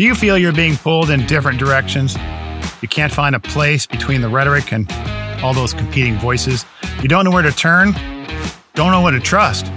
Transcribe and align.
Do 0.00 0.06
you 0.06 0.14
feel 0.14 0.38
you're 0.38 0.50
being 0.50 0.78
pulled 0.78 1.10
in 1.10 1.26
different 1.26 1.58
directions? 1.58 2.16
You 2.80 2.88
can't 2.88 3.12
find 3.12 3.34
a 3.34 3.38
place 3.38 3.84
between 3.84 4.22
the 4.22 4.30
rhetoric 4.30 4.72
and 4.72 4.90
all 5.42 5.52
those 5.52 5.74
competing 5.74 6.18
voices? 6.18 6.64
You 7.02 7.08
don't 7.10 7.22
know 7.22 7.30
where 7.30 7.42
to 7.42 7.52
turn? 7.52 7.92
Don't 8.72 8.92
know 8.92 9.02
what 9.02 9.10
to 9.10 9.20
trust? 9.20 9.70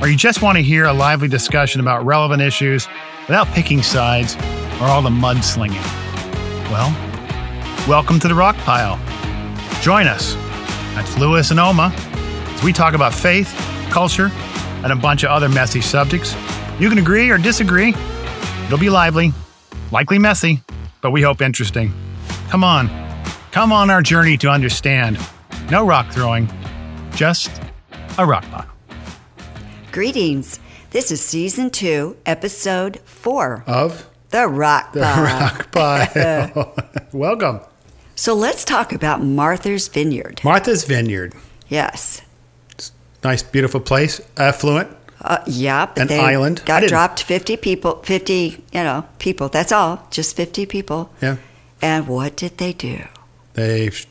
Or 0.00 0.06
you 0.06 0.16
just 0.16 0.40
want 0.40 0.54
to 0.54 0.62
hear 0.62 0.84
a 0.84 0.92
lively 0.92 1.26
discussion 1.26 1.80
about 1.80 2.06
relevant 2.06 2.42
issues 2.42 2.86
without 3.26 3.48
picking 3.48 3.82
sides 3.82 4.36
or 4.80 4.84
all 4.84 5.02
the 5.02 5.10
mudslinging? 5.10 5.82
Well, 6.70 6.92
welcome 7.88 8.20
to 8.20 8.28
the 8.28 8.36
Rock 8.36 8.54
Pile. 8.58 9.00
Join 9.82 10.06
us. 10.06 10.34
That's 10.94 11.18
Lewis 11.18 11.50
and 11.50 11.58
Oma 11.58 11.92
as 11.92 12.62
we 12.62 12.72
talk 12.72 12.94
about 12.94 13.12
faith, 13.12 13.52
culture, 13.90 14.30
and 14.84 14.92
a 14.92 14.96
bunch 14.96 15.24
of 15.24 15.30
other 15.30 15.48
messy 15.48 15.80
subjects. 15.80 16.36
You 16.78 16.88
can 16.88 16.98
agree 16.98 17.30
or 17.30 17.36
disagree. 17.36 17.96
It'll 18.66 18.78
be 18.78 18.90
lively, 18.90 19.32
likely 19.90 20.18
messy, 20.18 20.62
but 21.00 21.10
we 21.10 21.22
hope 21.22 21.40
interesting. 21.40 21.92
Come 22.48 22.64
on. 22.64 22.88
Come 23.52 23.72
on 23.72 23.90
our 23.90 24.02
journey 24.02 24.36
to 24.38 24.48
understand. 24.48 25.18
No 25.70 25.86
rock 25.86 26.10
throwing, 26.12 26.48
just 27.14 27.50
a 28.18 28.26
rock 28.26 28.44
pile. 28.50 28.66
Greetings. 29.92 30.60
This 30.90 31.10
is 31.10 31.20
season 31.20 31.70
two, 31.70 32.16
episode 32.24 33.00
four 33.04 33.64
Of 33.66 34.08
The 34.30 34.46
Rock 34.46 34.92
the 34.92 35.00
Pile. 35.00 35.24
Rock 35.24 35.72
Pile. 35.72 36.74
Welcome. 37.12 37.60
So 38.14 38.32
let's 38.34 38.64
talk 38.64 38.92
about 38.92 39.22
Martha's 39.22 39.88
Vineyard. 39.88 40.40
Martha's 40.44 40.84
Vineyard. 40.84 41.34
Yes. 41.68 42.22
Nice, 43.24 43.42
beautiful 43.42 43.80
place. 43.80 44.20
Affluent. 44.36 44.95
Uh, 45.20 45.38
yep. 45.46 45.98
An 45.98 46.08
they 46.08 46.18
island. 46.18 46.62
Got 46.66 46.84
dropped 46.84 47.22
50 47.22 47.56
people, 47.56 48.02
50, 48.02 48.32
you 48.72 48.82
know, 48.82 49.06
people. 49.18 49.48
That's 49.48 49.72
all. 49.72 50.06
Just 50.10 50.36
50 50.36 50.66
people. 50.66 51.10
Yeah. 51.22 51.36
And 51.82 52.06
what 52.06 52.36
did 52.36 52.58
they 52.58 52.72
do? 52.72 53.04
They 53.54 53.90
sh- 53.90 54.06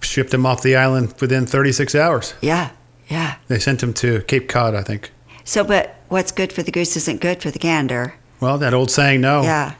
shipped 0.00 0.32
him 0.32 0.46
off 0.46 0.62
the 0.62 0.76
island 0.76 1.14
within 1.20 1.46
36 1.46 1.94
hours. 1.94 2.34
Yeah. 2.40 2.70
Yeah. 3.08 3.36
They 3.48 3.58
sent 3.58 3.82
him 3.82 3.92
to 3.94 4.22
Cape 4.22 4.48
Cod, 4.48 4.74
I 4.74 4.82
think. 4.82 5.10
So, 5.44 5.64
but 5.64 5.96
what's 6.08 6.32
good 6.32 6.52
for 6.52 6.62
the 6.62 6.70
goose 6.70 6.96
isn't 6.96 7.20
good 7.20 7.42
for 7.42 7.50
the 7.50 7.58
gander. 7.58 8.14
Well, 8.40 8.58
that 8.58 8.74
old 8.74 8.90
saying, 8.90 9.20
no. 9.20 9.42
Yeah. 9.42 9.74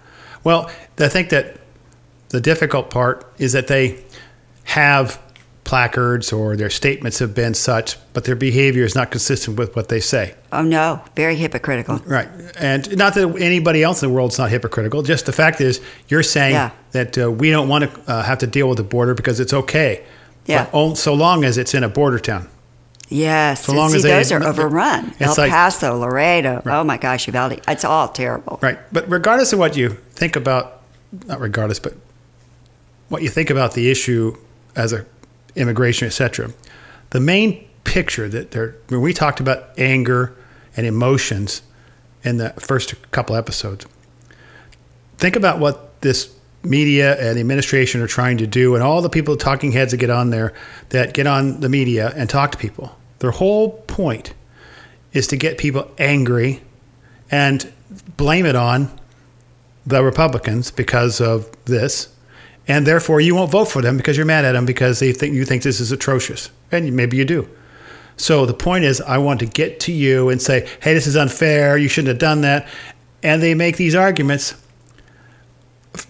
Well, 0.44 0.70
I 0.98 1.08
think 1.08 1.30
that 1.30 1.56
the 2.28 2.40
difficult 2.40 2.90
part 2.90 3.32
is 3.38 3.52
that 3.52 3.68
they 3.68 4.02
have 4.64 5.20
placards 5.64 6.32
or 6.32 6.56
their 6.56 6.70
statements 6.70 7.18
have 7.20 7.34
been 7.34 7.54
such, 7.54 7.96
but 8.12 8.24
their 8.24 8.34
behavior 8.34 8.84
is 8.84 8.94
not 8.94 9.10
consistent 9.10 9.56
with 9.56 9.74
what 9.76 9.88
they 9.88 10.00
say. 10.00 10.34
Oh, 10.52 10.62
no. 10.62 11.00
Very 11.16 11.36
hypocritical. 11.36 11.98
Right. 12.04 12.28
And 12.58 12.96
not 12.96 13.14
that 13.14 13.36
anybody 13.40 13.82
else 13.82 14.02
in 14.02 14.08
the 14.08 14.14
world's 14.14 14.38
not 14.38 14.50
hypocritical. 14.50 15.02
Just 15.02 15.26
the 15.26 15.32
fact 15.32 15.60
is, 15.60 15.80
you're 16.08 16.22
saying 16.24 16.54
Yeah. 16.54 16.70
that 16.90 17.16
uh, 17.16 17.30
we 17.30 17.50
don't 17.50 17.68
want 17.68 17.84
to 17.84 18.10
uh, 18.12 18.22
have 18.22 18.38
to 18.38 18.46
deal 18.46 18.68
with 18.68 18.76
the 18.78 18.84
border 18.84 19.14
because 19.14 19.38
it's 19.40 19.52
okay. 19.52 20.04
Yeah. 20.46 20.68
But 20.72 20.94
so 20.96 21.14
long 21.14 21.44
as 21.44 21.56
it's 21.56 21.74
in 21.74 21.84
a 21.84 21.88
border 21.88 22.18
town. 22.18 22.48
Yes. 23.08 23.64
So 23.66 23.72
long 23.72 23.90
see, 23.90 23.96
as 23.98 24.02
they- 24.02 24.08
those 24.10 24.32
are 24.32 24.42
overrun. 24.42 25.14
El 25.20 25.34
like- 25.36 25.50
Paso, 25.50 25.96
Laredo. 25.96 26.62
Oh, 26.66 26.82
my 26.82 26.96
gosh, 26.98 27.26
Uvalde. 27.28 27.60
It's 27.68 27.84
all 27.84 28.08
terrible. 28.08 28.58
Right. 28.60 28.78
But 28.92 29.08
regardless 29.08 29.52
of 29.52 29.58
what 29.60 29.76
you 29.76 29.90
think 30.10 30.34
about, 30.34 30.80
not 31.26 31.38
regardless, 31.40 31.78
but 31.78 31.94
what 33.08 33.22
you 33.22 33.28
think 33.28 33.48
about 33.50 33.74
the 33.74 33.90
issue 33.90 34.36
as 34.74 34.92
a 34.92 35.04
immigration, 35.56 36.06
etc. 36.06 36.52
The 37.10 37.20
main 37.20 37.68
picture 37.84 38.28
that 38.28 38.52
there, 38.52 38.76
when 38.88 39.00
we 39.00 39.12
talked 39.12 39.40
about 39.40 39.78
anger 39.78 40.34
and 40.76 40.86
emotions 40.86 41.62
in 42.24 42.38
the 42.38 42.50
first 42.50 42.94
couple 43.10 43.36
episodes, 43.36 43.86
think 45.18 45.36
about 45.36 45.58
what 45.58 46.00
this 46.00 46.34
media 46.64 47.18
and 47.20 47.36
the 47.36 47.40
administration 47.40 48.00
are 48.00 48.06
trying 48.06 48.38
to 48.38 48.46
do, 48.46 48.74
and 48.74 48.82
all 48.82 49.02
the 49.02 49.10
people, 49.10 49.36
talking 49.36 49.72
heads 49.72 49.90
that 49.90 49.96
get 49.98 50.10
on 50.10 50.30
there, 50.30 50.54
that 50.90 51.12
get 51.14 51.26
on 51.26 51.60
the 51.60 51.68
media 51.68 52.12
and 52.16 52.30
talk 52.30 52.52
to 52.52 52.58
people. 52.58 52.96
Their 53.18 53.32
whole 53.32 53.70
point 53.82 54.34
is 55.12 55.26
to 55.28 55.36
get 55.36 55.58
people 55.58 55.90
angry 55.98 56.62
and 57.30 57.72
blame 58.16 58.46
it 58.46 58.56
on 58.56 58.90
the 59.86 60.02
Republicans 60.02 60.70
because 60.70 61.20
of 61.20 61.50
this, 61.64 62.14
and 62.68 62.86
therefore 62.86 63.20
you 63.20 63.34
won't 63.34 63.50
vote 63.50 63.66
for 63.66 63.82
them 63.82 63.96
because 63.96 64.16
you're 64.16 64.26
mad 64.26 64.44
at 64.44 64.52
them 64.52 64.64
because 64.66 64.98
they 65.00 65.12
think 65.12 65.34
you 65.34 65.44
think 65.44 65.62
this 65.62 65.80
is 65.80 65.92
atrocious, 65.92 66.50
and 66.70 66.94
maybe 66.94 67.16
you 67.16 67.24
do. 67.24 67.48
So 68.16 68.46
the 68.46 68.54
point 68.54 68.84
is, 68.84 69.00
I 69.00 69.18
want 69.18 69.40
to 69.40 69.46
get 69.46 69.80
to 69.80 69.92
you 69.92 70.28
and 70.28 70.40
say, 70.40 70.68
"Hey, 70.80 70.94
this 70.94 71.06
is 71.06 71.16
unfair. 71.16 71.76
You 71.76 71.88
shouldn't 71.88 72.08
have 72.08 72.18
done 72.18 72.42
that," 72.42 72.68
and 73.22 73.42
they 73.42 73.54
make 73.54 73.76
these 73.78 73.94
arguments, 73.94 74.54
f- 75.94 76.06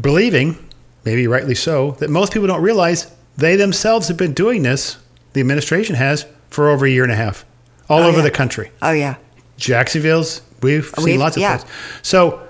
believing, 0.00 0.56
maybe 1.04 1.26
rightly 1.26 1.54
so, 1.54 1.92
that 1.98 2.08
most 2.10 2.32
people 2.32 2.46
don't 2.48 2.62
realize 2.62 3.10
they 3.36 3.56
themselves 3.56 4.08
have 4.08 4.16
been 4.16 4.32
doing 4.32 4.62
this. 4.62 4.96
The 5.32 5.40
administration 5.40 5.96
has 5.96 6.24
for 6.50 6.68
over 6.68 6.86
a 6.86 6.90
year 6.90 7.02
and 7.04 7.12
a 7.12 7.16
half, 7.16 7.44
all 7.88 8.00
Oh, 8.02 8.08
over 8.08 8.18
yeah. 8.18 8.24
the 8.24 8.30
country. 8.30 8.70
Oh, 8.82 8.90
yeah. 8.92 9.16
Jacksonville's. 9.56 10.42
We've 10.62 10.86
seen 10.96 11.04
We've- 11.04 11.18
lots 11.18 11.36
of 11.36 11.42
yeah. 11.42 11.56
places. 11.58 11.70
So 12.02 12.40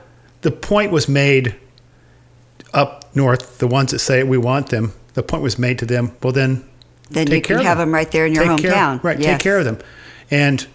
the 0.43 0.51
point 0.51 0.91
was 0.93 1.09
made 1.09 1.55
up 2.73 3.05
north, 3.15 3.59
the 3.59 3.67
ones 3.67 3.91
that 3.93 3.99
say 4.01 4.23
we 4.23 4.39
want 4.39 4.69
them, 4.69 4.93
the 5.15 5.23
point 5.23 5.43
was 5.43 5.59
made 5.59 5.79
to 5.81 5.87
them, 5.87 6.13
well, 6.23 6.33
then 6.33 6.65
Then 7.11 7.31
you 7.31 7.41
care 7.41 7.57
can 7.59 7.67
have 7.67 7.79
them 7.79 7.93
right 7.93 8.11
there 8.11 8.27
in 8.27 8.33
your 8.35 8.45
Take 8.45 8.59
care- 8.63 8.73
hometown. 8.73 9.03
right, 9.03 9.21
take 9.21 9.39
care 9.41 9.59
of 9.59 9.65
them. 9.65 9.79
And 10.31 10.67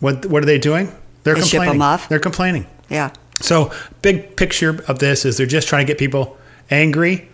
what, 0.00 0.26
what 0.26 0.42
are 0.42 0.46
they 0.46 0.58
doing? 0.58 0.92
They're 1.22 1.34
They 1.36 1.42
ship 1.42 1.60
'em 1.60 1.66
complaining. 1.66 1.82
off. 1.82 2.08
They're 2.08 2.18
complaining. 2.18 2.66
Yeah. 2.90 3.10
So, 3.40 3.70
big 4.02 4.36
picture 4.36 4.84
of 4.88 4.98
this 4.98 5.24
is 5.24 5.36
they're 5.36 5.46
just 5.46 5.68
trying 5.68 5.86
to 5.86 5.90
get 5.90 5.98
people 5.98 6.36
angry 6.70 7.28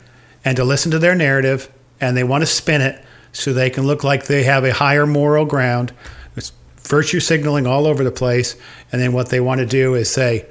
and 0.45 0.57
to 0.57 0.65
listen 0.65 0.91
to 0.93 0.99
their 0.99 1.15
narrative, 1.15 1.69
and 2.01 2.17
they 2.17 2.25
want 2.25 2.43
to 2.43 2.47
spin 2.47 2.81
it 2.81 3.03
so 3.33 3.53
they 3.53 3.71
can 3.71 3.87
look 3.87 4.03
like 4.05 4.27
they 4.27 4.43
have 4.45 4.65
a 4.65 4.73
higher 4.73 5.07
moral 5.07 5.45
ground. 5.45 5.93
It's 6.37 6.53
virtue 6.85 7.21
signaling 7.21 7.67
all 7.67 7.87
over 7.87 8.03
the 8.05 8.11
place, 8.11 8.57
and 8.93 9.01
then 9.01 9.13
what 9.13 9.29
they 9.31 9.41
want 9.41 9.59
to 9.61 9.67
do 9.67 9.95
is 9.95 10.09
say, 10.11 10.47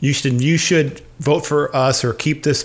"You 0.00 0.12
should 0.12 0.40
you 0.42 0.58
should 0.58 1.00
vote 1.20 1.46
for 1.46 1.74
us 1.74 2.04
or 2.04 2.12
keep 2.12 2.42
this 2.42 2.64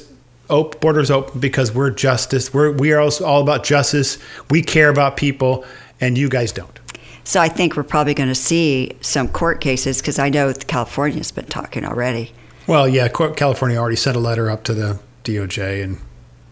op- 0.51 0.79
borders 0.81 1.09
open 1.09 1.39
because 1.39 1.73
we're 1.73 1.89
justice. 1.89 2.53
We're 2.53 2.72
we 2.72 2.91
are 2.91 3.00
also 3.00 3.25
all 3.25 3.41
about 3.41 3.63
justice. 3.63 4.17
We 4.50 4.62
care 4.62 4.89
about 4.89 5.17
people, 5.17 5.66
and 6.00 6.17
you 6.17 6.29
guys 6.29 6.51
don't." 6.51 6.79
So 7.23 7.39
I 7.39 7.50
think 7.50 7.75
we're 7.75 7.84
probably 7.84 8.13
going 8.13 8.29
to 8.29 8.35
see 8.35 8.97
some 9.01 9.28
court 9.28 9.61
cases 9.61 10.01
because 10.01 10.19
I 10.19 10.29
know 10.29 10.53
California's 10.53 11.31
been 11.31 11.45
talking 11.45 11.85
already. 11.85 12.34
Well, 12.67 12.88
yeah, 12.88 13.07
California 13.07 13.78
already 13.78 13.95
sent 13.95 14.16
a 14.16 14.19
letter 14.19 14.50
up 14.50 14.63
to 14.66 14.73
the 14.73 15.00
DOJ, 15.23 15.84
and 15.84 15.97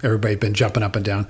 everybody's 0.04 0.38
been 0.38 0.54
jumping 0.54 0.84
up 0.84 0.96
and 0.96 1.04
down. 1.04 1.28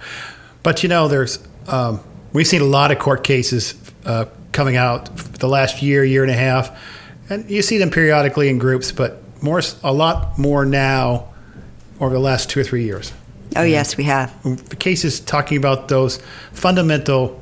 But 0.64 0.84
you 0.84 0.90
know, 0.90 1.08
there's 1.08 1.40
um, 1.68 2.02
we've 2.34 2.48
seen 2.48 2.62
a 2.62 2.66
lot 2.66 2.92
of 2.92 3.00
court 3.00 3.24
cases 3.24 3.76
uh, 4.06 4.26
coming 4.52 4.76
out 4.76 5.16
the 5.16 5.48
last 5.48 5.82
year, 5.82 6.04
year 6.04 6.24
and 6.24 6.32
a 6.32 6.36
half, 6.36 6.78
and 7.30 7.50
you 7.50 7.62
see 7.62 7.78
them 7.78 7.92
periodically 7.92 8.50
in 8.50 8.58
groups, 8.58 8.92
but 8.92 9.22
more, 9.42 9.62
a 9.84 9.94
lot 9.94 10.38
more 10.38 10.66
now 10.66 11.29
over 12.00 12.14
the 12.14 12.20
last 12.20 12.50
two 12.50 12.60
or 12.60 12.64
three 12.64 12.84
years. 12.84 13.14
Oh, 13.56 13.64
yes, 13.64 13.98
we 13.98 14.04
have. 14.06 14.32
The 14.70 14.76
cases 14.76 15.20
talking 15.20 15.58
about 15.58 15.88
those 15.88 16.20
fundamental 16.54 17.42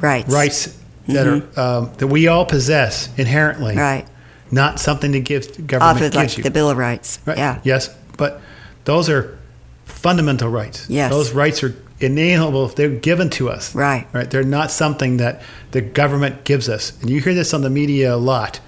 Rights. 0.00 0.32
rights 0.32 0.78
that 1.08 1.26
are 1.26 1.60
um, 1.60 1.92
that 1.98 2.06
we 2.06 2.28
all 2.28 2.44
possess 2.46 3.08
inherently, 3.18 3.72
Mm-hmm. 3.72 3.80
Right. 3.80 4.06
Not 4.50 4.80
something 4.80 5.12
to 5.12 5.20
give 5.20 5.46
Off 5.48 5.66
government 5.66 6.06
of 6.06 6.14
like 6.14 6.24
gives 6.24 6.38
you. 6.38 6.42
the 6.44 6.50
Bill 6.50 6.70
of 6.70 6.78
Rights. 6.78 7.18
Right. 7.26 7.36
Yeah. 7.36 7.60
Yes, 7.64 7.94
but 8.16 8.40
those 8.84 9.10
are 9.10 9.38
fundamental 9.84 10.48
rights. 10.48 10.88
Yes. 10.88 11.10
Those 11.10 11.32
rights 11.32 11.62
are 11.62 11.74
inalienable. 12.00 12.64
If 12.64 12.74
they're 12.76 12.88
given 12.88 13.28
to 13.30 13.50
us. 13.50 13.74
Right. 13.74 14.06
Right. 14.12 14.30
They're 14.30 14.42
not 14.44 14.70
something 14.70 15.18
that 15.18 15.42
the 15.72 15.80
government 15.82 16.44
gives 16.44 16.68
us. 16.68 16.98
And 17.02 17.10
you 17.10 17.20
hear 17.20 17.34
this 17.34 17.52
on 17.52 17.60
the 17.62 17.68
media 17.70 18.14
a 18.14 18.16
lot. 18.16 18.60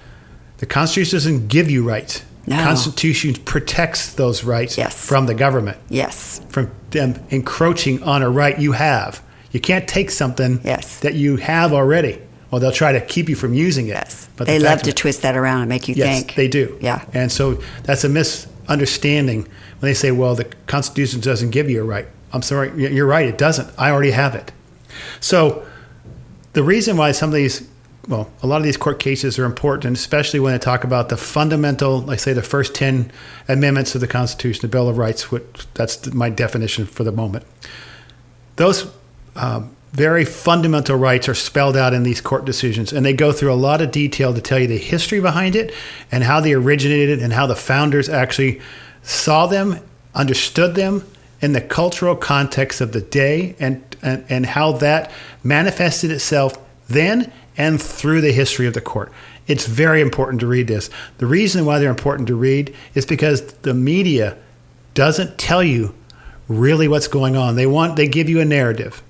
The 0.57 0.65
Constitution 0.67 1.15
doesn't 1.15 1.47
give 1.47 1.71
you 1.71 1.83
rights. 1.83 2.23
No. 2.47 2.57
Constitution 2.63 3.35
protects 3.45 4.13
those 4.13 4.43
rights 4.43 4.77
Yes. 4.77 4.95
from 5.05 5.27
the 5.27 5.33
government, 5.35 5.77
Yes. 5.89 6.41
from 6.49 6.71
them 6.89 7.15
encroaching 7.29 8.01
on 8.03 8.23
a 8.23 8.29
right 8.29 8.59
you 8.59 8.71
have. 8.71 9.21
You 9.51 9.59
can't 9.59 9.87
take 9.87 10.09
something 10.09 10.59
Yes. 10.63 10.97
that 11.01 11.13
you 11.13 11.35
have 11.37 11.71
already. 11.73 12.19
Well, 12.49 12.59
they'll 12.59 12.71
try 12.71 12.91
to 12.93 13.01
keep 13.01 13.29
you 13.29 13.35
from 13.35 13.53
using 13.53 13.87
it. 13.87 13.91
Yes. 13.91 14.27
But 14.35 14.47
they 14.47 14.57
the 14.57 14.63
love 14.65 14.81
to 14.83 14.89
it- 14.89 14.95
twist 14.95 15.21
that 15.21 15.37
around 15.37 15.61
and 15.61 15.69
make 15.69 15.87
you 15.87 15.95
Yes, 15.95 16.15
think. 16.17 16.35
they 16.35 16.47
do. 16.47 16.75
Yeah. 16.81 17.01
And 17.13 17.31
so 17.31 17.59
that's 17.83 18.03
a 18.03 18.09
misunderstanding 18.09 19.47
when 19.79 19.89
they 19.89 19.93
say, 19.93 20.11
well, 20.11 20.35
the 20.35 20.45
Constitution 20.67 21.19
doesn't 21.21 21.51
give 21.51 21.69
you 21.69 21.81
a 21.81 21.83
right. 21.83 22.07
I'm 22.33 22.41
sorry, 22.41 22.71
you're 22.75 23.05
right, 23.05 23.27
it 23.27 23.37
doesn't. 23.37 23.69
I 23.77 23.91
already 23.91 24.11
have 24.11 24.35
it. 24.35 24.51
So 25.19 25.63
the 26.53 26.63
reason 26.63 26.97
why 26.97 27.11
some 27.11 27.29
of 27.29 27.35
these, 27.35 27.63
well, 28.07 28.31
a 28.41 28.47
lot 28.47 28.57
of 28.57 28.63
these 28.63 28.77
court 28.77 28.99
cases 28.99 29.37
are 29.37 29.45
important, 29.45 29.95
especially 29.95 30.39
when 30.39 30.53
they 30.53 30.59
talk 30.59 30.83
about 30.83 31.09
the 31.09 31.17
fundamental, 31.17 31.99
like 31.99 32.19
say 32.19 32.33
the 32.33 32.41
first 32.41 32.73
10 32.73 33.11
amendments 33.47 33.93
of 33.93 34.01
the 34.01 34.07
Constitution, 34.07 34.61
the 34.61 34.67
Bill 34.67 34.89
of 34.89 34.97
Rights, 34.97 35.31
which 35.31 35.67
that's 35.75 36.11
my 36.11 36.29
definition 36.29 36.85
for 36.85 37.03
the 37.03 37.11
moment. 37.11 37.45
Those 38.55 38.91
um, 39.35 39.75
very 39.93 40.25
fundamental 40.25 40.95
rights 40.95 41.29
are 41.29 41.35
spelled 41.35 41.77
out 41.77 41.93
in 41.93 42.03
these 42.03 42.21
court 42.21 42.43
decisions, 42.43 42.91
and 42.91 43.05
they 43.05 43.13
go 43.13 43.31
through 43.31 43.53
a 43.53 43.55
lot 43.55 43.81
of 43.81 43.91
detail 43.91 44.33
to 44.33 44.41
tell 44.41 44.57
you 44.57 44.67
the 44.67 44.77
history 44.77 45.19
behind 45.19 45.55
it 45.55 45.73
and 46.11 46.23
how 46.23 46.39
they 46.39 46.53
originated 46.53 47.21
and 47.21 47.33
how 47.33 47.45
the 47.45 47.55
founders 47.55 48.09
actually 48.09 48.61
saw 49.03 49.45
them, 49.45 49.79
understood 50.15 50.73
them 50.73 51.05
in 51.39 51.53
the 51.53 51.61
cultural 51.61 52.15
context 52.15 52.81
of 52.81 52.93
the 52.93 53.01
day, 53.01 53.55
and, 53.59 53.95
and, 54.01 54.25
and 54.29 54.45
how 54.45 54.71
that 54.71 55.11
manifested 55.43 56.09
itself 56.09 56.57
then 56.87 57.31
and 57.57 57.81
through 57.81 58.21
the 58.21 58.31
history 58.31 58.67
of 58.67 58.73
the 58.73 58.81
court. 58.81 59.11
It's 59.47 59.65
very 59.65 60.01
important 60.01 60.39
to 60.41 60.47
read 60.47 60.67
this. 60.67 60.89
The 61.17 61.25
reason 61.25 61.65
why 61.65 61.79
they're 61.79 61.89
important 61.89 62.27
to 62.27 62.35
read 62.35 62.73
is 62.93 63.05
because 63.05 63.51
the 63.53 63.73
media 63.73 64.37
doesn't 64.93 65.37
tell 65.37 65.63
you 65.63 65.93
really 66.47 66.87
what's 66.87 67.07
going 67.07 67.35
on. 67.35 67.55
They 67.55 67.65
want 67.65 67.95
they 67.95 68.07
give 68.07 68.29
you 68.29 68.39
a 68.39 68.45
narrative. 68.45 69.01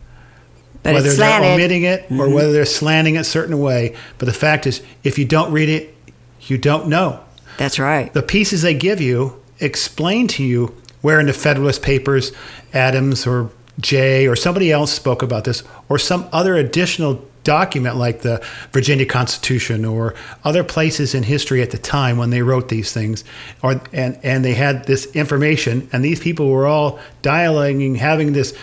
But 0.83 0.95
whether 0.95 1.09
it's 1.09 1.17
they're 1.17 1.43
omitting 1.43 1.83
it 1.83 2.05
or 2.05 2.25
mm-hmm. 2.25 2.33
whether 2.33 2.51
they're 2.51 2.65
slanting 2.65 3.15
it 3.15 3.19
a 3.19 3.23
certain 3.23 3.59
way. 3.59 3.95
But 4.17 4.25
the 4.25 4.33
fact 4.33 4.65
is, 4.65 4.81
if 5.03 5.19
you 5.19 5.25
don't 5.25 5.51
read 5.51 5.69
it, 5.69 5.95
you 6.41 6.57
don't 6.57 6.87
know. 6.87 7.23
That's 7.57 7.77
right. 7.77 8.11
The 8.13 8.23
pieces 8.23 8.63
they 8.63 8.73
give 8.73 8.99
you 8.99 9.39
explain 9.59 10.27
to 10.29 10.43
you 10.43 10.75
where 11.01 11.19
in 11.19 11.27
the 11.27 11.33
Federalist 11.33 11.83
Papers, 11.83 12.31
Adams 12.73 13.27
or 13.27 13.51
Jay 13.79 14.27
or 14.27 14.35
somebody 14.35 14.71
else 14.71 14.91
spoke 14.91 15.21
about 15.21 15.43
this, 15.43 15.63
or 15.89 15.97
some 15.97 16.27
other 16.31 16.55
additional 16.55 17.23
document 17.43 17.97
like 17.97 18.21
the 18.21 18.43
Virginia 18.71 19.05
Constitution 19.05 19.85
or 19.85 20.13
other 20.43 20.63
places 20.63 21.15
in 21.15 21.23
history 21.23 21.61
at 21.61 21.71
the 21.71 21.77
time 21.77 22.17
when 22.17 22.29
they 22.29 22.41
wrote 22.41 22.69
these 22.69 22.91
things, 22.93 23.23
or 23.61 23.81
and 23.93 24.19
and 24.23 24.45
they 24.45 24.53
had 24.53 24.85
this 24.85 25.05
information, 25.15 25.89
and 25.91 26.03
these 26.03 26.19
people 26.19 26.49
were 26.49 26.67
all 26.67 26.99
dialoguing, 27.23 27.95
having 27.97 28.33
this 28.33 28.57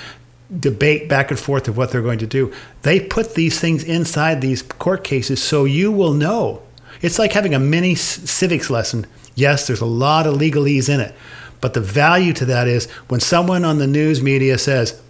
debate 0.61 1.09
back 1.09 1.31
and 1.31 1.39
forth 1.39 1.69
of 1.69 1.77
what 1.77 1.91
they're 1.91 2.03
going 2.03 2.19
to 2.19 2.27
do. 2.27 2.53
They 2.83 3.01
put 3.01 3.35
these 3.35 3.61
things 3.61 3.85
inside 3.85 4.41
these 4.41 4.63
court 4.63 5.05
cases 5.05 5.43
so 5.43 5.65
you 5.65 5.93
will 5.93 6.15
know. 6.15 6.63
It's 7.03 7.19
like 7.19 7.33
having 7.33 7.55
a 7.55 7.59
mini 7.59 7.95
civics 7.95 8.71
lesson. 8.71 9.07
Yes, 9.35 9.67
there's 9.67 9.83
a 9.83 9.87
lot 9.87 10.27
of 10.27 10.35
legalese 10.35 10.93
in 10.93 11.01
it, 11.01 11.15
but 11.61 11.75
the 11.75 11.81
value 11.81 12.33
to 12.35 12.45
that 12.47 12.67
is 12.67 12.91
when 13.09 13.21
someone 13.21 13.65
on 13.65 13.79
the 13.79 13.87
news 13.87 14.23
media 14.23 14.59
says 14.59 15.01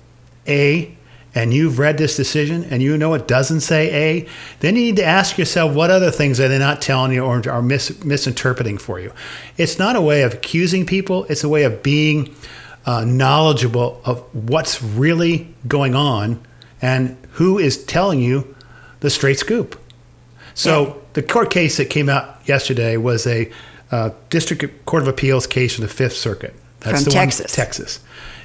A, 0.46 0.94
and 1.34 1.52
you've 1.52 1.78
read 1.78 1.98
this 1.98 2.16
decision 2.16 2.64
and 2.64 2.82
you 2.82 2.96
know 2.96 3.14
it 3.14 3.28
doesn't 3.28 3.60
say 3.60 3.92
A, 4.22 4.28
then 4.60 4.76
you 4.76 4.82
need 4.82 4.96
to 4.96 5.04
ask 5.04 5.36
yourself 5.38 5.74
what 5.74 5.90
other 5.90 6.10
things 6.10 6.40
are 6.40 6.48
they 6.48 6.58
not 6.58 6.80
telling 6.82 7.12
you 7.12 7.22
or 7.24 7.48
are 7.48 7.62
mis- 7.62 8.02
misinterpreting 8.04 8.78
for 8.78 8.98
you. 8.98 9.12
It's 9.56 9.78
not 9.78 9.94
a 9.96 10.00
way 10.00 10.22
of 10.22 10.34
accusing 10.34 10.86
people, 10.86 11.24
it's 11.24 11.44
a 11.44 11.48
way 11.48 11.64
of 11.64 11.82
being 11.82 12.34
uh, 12.86 13.04
knowledgeable 13.04 14.00
of 14.04 14.20
what's 14.34 14.82
really 14.82 15.54
going 15.66 15.94
on 15.94 16.40
and 16.80 17.16
who 17.32 17.58
is 17.58 17.84
telling 17.84 18.20
you 18.20 18.54
the 19.00 19.10
straight 19.10 19.38
scoop. 19.38 19.78
So 20.54 20.84
Yeah. 20.86 20.92
the 21.12 21.22
court 21.22 21.50
case 21.50 21.76
that 21.76 21.90
came 21.90 22.08
out 22.08 22.40
yesterday 22.46 22.96
was 22.96 23.26
a 23.26 23.50
uh, 23.90 24.10
district 24.30 24.84
court 24.86 25.02
of 25.02 25.08
appeals 25.08 25.46
case 25.46 25.74
from 25.74 25.82
the 25.82 25.88
Fifth 25.88 26.16
Circuit. 26.16 26.54
From 26.80 27.02
the 27.04 27.10
Texas. 27.10 27.46
one, 27.56 27.64
Texas, 27.66 28.00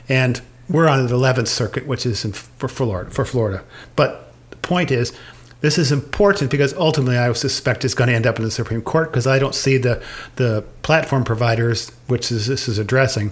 and 0.10 0.42
we're 0.70 0.88
on 0.88 1.06
the 1.08 1.14
Eleventh 1.14 1.48
Circuit, 1.50 1.86
which 1.88 2.06
is 2.06 2.24
in, 2.26 2.32
for 2.34 2.68
Florida. 2.68 3.10
For 3.12 3.26
Florida, 3.26 3.64
but 3.96 4.34
the 4.50 4.58
point 4.58 4.92
is, 4.92 5.14
this 5.62 5.78
is 5.78 5.92
important 5.92 6.52
because 6.52 6.74
ultimately, 6.74 7.18
I 7.18 7.32
suspect 7.34 7.86
it's 7.86 7.94
going 7.94 8.10
to 8.10 8.14
end 8.16 8.28
up 8.28 8.38
in 8.38 8.44
the 8.46 8.52
Supreme 8.52 8.82
Court 8.82 9.12
because 9.12 9.28
I 9.28 9.40
don't 9.40 9.56
see 9.56 9.78
the 9.78 10.04
the 10.36 10.64
platform 10.82 11.24
providers, 11.24 11.90
which 12.08 12.32
is 12.32 12.48
this 12.48 12.68
is 12.68 12.78
addressing, 12.78 13.32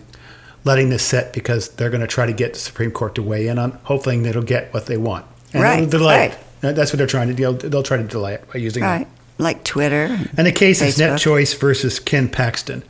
letting 0.64 0.90
this 0.90 1.04
sit 1.04 1.34
because 1.34 1.70
they're 1.70 1.90
going 1.90 2.02
to 2.02 2.08
try 2.08 2.26
to 2.26 2.34
get 2.34 2.54
the 2.54 2.60
Supreme 2.60 2.92
Court 2.92 3.16
to 3.16 3.24
weigh 3.24 3.48
in 3.48 3.60
on, 3.60 3.78
hoping 3.84 4.24
they'll 4.24 4.42
get 4.42 4.74
what 4.74 4.86
they 4.86 4.98
want. 4.98 5.26
And 5.54 5.62
Right, 5.62 5.90
delay 5.90 6.30
right. 6.30 6.32
it. 6.64 6.76
That's 6.76 6.94
what 6.94 6.98
they're 7.00 7.08
trying 7.08 7.28
to 7.28 7.34
do. 7.34 7.54
They'll 7.70 7.84
try 7.84 7.98
to 7.98 8.04
delay 8.04 8.36
it 8.36 8.48
by 8.52 8.60
using 8.60 8.84
Right. 8.84 9.08
Like 9.38 9.64
Twitter. 9.64 10.20
and 10.38 10.46
the 10.46 10.52
case 10.52 10.82
is 10.84 11.00
Net 11.00 11.20
Choice 11.20 11.56
versus 11.56 12.00
Ken 12.00 12.30
Paxton. 12.30 12.84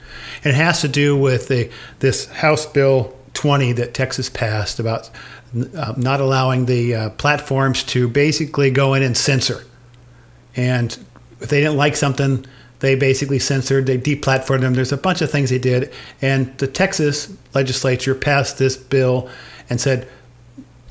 It 0.43 0.53
has 0.53 0.81
to 0.81 0.89
do 0.89 1.15
with 1.15 1.47
the, 1.47 1.71
this 1.99 2.25
House 2.27 2.65
Bill 2.65 3.15
20 3.33 3.73
that 3.73 3.93
Texas 3.93 4.29
passed 4.29 4.79
about 4.79 5.09
uh, 5.75 5.93
not 5.97 6.21
allowing 6.21 6.65
the 6.65 6.95
uh, 6.95 7.09
platforms 7.11 7.83
to 7.83 8.07
basically 8.07 8.71
go 8.71 8.93
in 8.93 9.03
and 9.03 9.17
censor. 9.17 9.65
And 10.55 10.97
if 11.39 11.49
they 11.49 11.61
didn't 11.61 11.77
like 11.77 11.95
something, 11.95 12.45
they 12.79 12.95
basically 12.95 13.39
censored, 13.39 13.85
they 13.85 13.97
deplatformed 13.97 14.61
them. 14.61 14.73
There's 14.73 14.91
a 14.91 14.97
bunch 14.97 15.21
of 15.21 15.29
things 15.29 15.49
they 15.49 15.59
did. 15.59 15.93
And 16.21 16.57
the 16.57 16.67
Texas 16.67 17.31
legislature 17.53 18.15
passed 18.15 18.57
this 18.57 18.75
bill 18.75 19.29
and 19.69 19.79
said, 19.79 20.07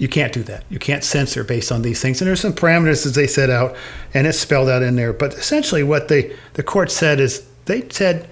you 0.00 0.08
can't 0.08 0.32
do 0.32 0.42
that. 0.44 0.64
You 0.70 0.78
can't 0.78 1.04
censor 1.04 1.44
based 1.44 1.70
on 1.70 1.82
these 1.82 2.00
things. 2.00 2.20
And 2.20 2.28
there's 2.28 2.40
some 2.40 2.54
parameters 2.54 3.04
that 3.04 3.10
they 3.10 3.26
set 3.26 3.50
out, 3.50 3.76
and 4.14 4.26
it's 4.26 4.38
spelled 4.38 4.70
out 4.70 4.82
in 4.82 4.96
there. 4.96 5.12
But 5.12 5.34
essentially, 5.34 5.82
what 5.82 6.08
they 6.08 6.34
the 6.54 6.62
court 6.62 6.90
said 6.90 7.20
is 7.20 7.46
they 7.66 7.86
said 7.90 8.26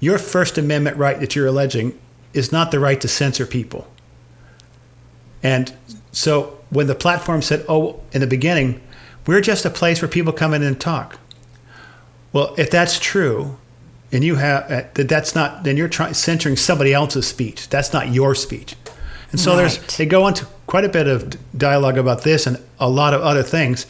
your 0.00 0.16
First 0.16 0.56
Amendment 0.56 0.96
right 0.96 1.20
that 1.20 1.36
you're 1.36 1.46
alleging 1.46 1.98
is 2.32 2.52
not 2.52 2.70
the 2.70 2.80
right 2.80 3.00
to 3.00 3.08
censor 3.08 3.46
people. 3.46 3.86
And 5.42 5.72
so 6.12 6.58
when 6.70 6.86
the 6.86 6.94
platform 6.94 7.42
said, 7.42 7.64
"Oh, 7.68 8.00
in 8.12 8.20
the 8.20 8.26
beginning, 8.26 8.80
we're 9.26 9.40
just 9.40 9.64
a 9.64 9.70
place 9.70 10.02
where 10.02 10.08
people 10.08 10.32
come 10.32 10.54
in 10.54 10.62
and 10.62 10.78
talk," 10.80 11.18
well, 12.32 12.54
if 12.58 12.70
that's 12.70 12.98
true, 12.98 13.56
and 14.12 14.22
you 14.22 14.36
have 14.36 14.64
uh, 14.64 14.82
that, 14.94 15.08
that's 15.08 15.34
not 15.34 15.64
then 15.64 15.76
you're 15.76 15.88
trying 15.88 16.14
censoring 16.14 16.56
somebody 16.56 16.92
else's 16.92 17.26
speech. 17.26 17.68
That's 17.68 17.92
not 17.92 18.10
your 18.10 18.34
speech. 18.34 18.74
And 19.30 19.40
so 19.40 19.56
there's 19.56 19.78
they 19.96 20.06
go 20.06 20.26
into 20.26 20.46
quite 20.66 20.84
a 20.84 20.88
bit 20.88 21.06
of 21.06 21.36
dialogue 21.56 21.98
about 21.98 22.22
this 22.22 22.46
and 22.46 22.58
a 22.78 22.88
lot 22.88 23.14
of 23.14 23.22
other 23.22 23.42
things 23.42 23.86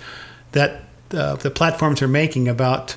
that 0.53 0.83
uh, 1.13 1.37
the 1.37 1.51
platforms 1.51 2.03
are 2.03 2.09
making 2.09 2.49
about 2.49 2.97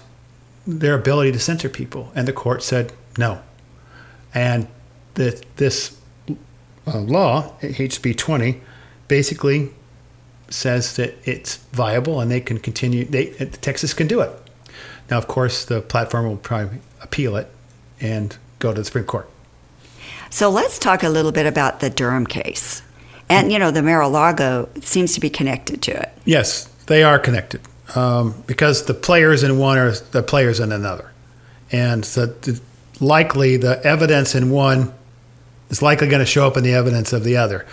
their 0.67 0.95
ability 0.95 1.31
to 1.31 1.39
censor 1.39 1.69
people. 1.69 2.11
And 2.15 2.27
the 2.27 2.33
court 2.33 2.63
said 2.63 2.93
no. 3.17 3.41
And 4.33 4.67
the, 5.15 5.41
this 5.57 5.97
uh, 6.87 6.99
law, 6.99 7.53
HB 7.61 8.17
20, 8.17 8.61
basically 9.07 9.69
says 10.49 10.95
that 10.97 11.15
it's 11.23 11.57
viable 11.71 12.19
and 12.19 12.29
they 12.29 12.41
can 12.41 12.59
continue. 12.59 13.05
They 13.05 13.27
Texas 13.61 13.93
can 13.93 14.07
do 14.07 14.21
it. 14.21 14.31
Now, 15.09 15.17
of 15.17 15.27
course, 15.27 15.65
the 15.65 15.81
platform 15.81 16.25
will 16.25 16.37
probably 16.37 16.79
appeal 17.01 17.35
it 17.35 17.49
and 17.99 18.35
go 18.59 18.73
to 18.73 18.81
the 18.81 18.85
Supreme 18.85 19.05
Court. 19.05 19.29
So 20.29 20.49
let's 20.49 20.79
talk 20.79 21.03
a 21.03 21.09
little 21.09 21.31
bit 21.31 21.45
about 21.45 21.79
the 21.79 21.89
Durham 21.89 22.25
case. 22.25 22.81
And, 23.29 23.51
you 23.51 23.59
know, 23.59 23.71
the 23.71 23.81
Mar-a-Lago 23.81 24.69
seems 24.81 25.13
to 25.13 25.19
be 25.19 25.29
connected 25.29 25.81
to 25.83 25.91
it. 25.91 26.09
Yes, 26.25 26.65
they 26.87 27.03
are 27.03 27.19
connected 27.19 27.61
um, 27.95 28.43
because 28.47 28.85
the 28.85 28.93
players 28.93 29.43
in 29.43 29.57
one 29.57 29.77
are 29.77 29.91
the 29.91 30.23
players 30.23 30.59
in 30.59 30.71
another, 30.71 31.11
and 31.71 32.05
so 32.05 32.25
the, 32.25 32.59
likely 32.99 33.57
the 33.57 33.83
evidence 33.85 34.35
in 34.35 34.49
one 34.49 34.93
is 35.73 35.81
likely 35.81 36.07
going 36.07 36.19
to 36.19 36.25
show 36.25 36.45
up 36.45 36.55
in 36.55 36.63
the 36.63 36.71
evidence 36.73 37.13
of 37.13 37.23
the 37.23 37.35
other. 37.35 37.65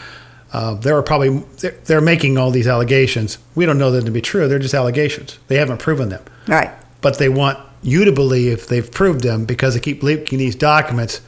Uh, 0.53 0.73
there 0.75 0.97
are 0.97 1.03
probably 1.03 1.29
they're, 1.59 1.77
they're 1.85 2.01
making 2.01 2.39
all 2.39 2.51
these 2.51 2.67
allegations. 2.67 3.37
We 3.55 3.67
don't 3.67 3.77
know 3.79 3.91
them 3.91 4.07
to 4.07 4.11
be 4.11 4.23
true. 4.23 4.49
They're 4.49 4.59
just 4.59 4.73
allegations. 4.75 5.39
They 5.49 5.57
haven't 5.57 5.79
proven 5.79 6.09
them, 6.09 6.25
Right. 6.49 6.71
but 7.03 7.19
they 7.19 7.29
want 7.29 7.59
you 7.83 8.05
to 8.07 8.13
believe 8.13 8.67
they've 8.67 8.91
proved 8.91 9.21
them 9.23 9.45
because 9.45 9.75
they 9.75 9.81
keep 9.81 10.03
leaking 10.03 10.39
these 10.39 10.57
documents 10.57 11.21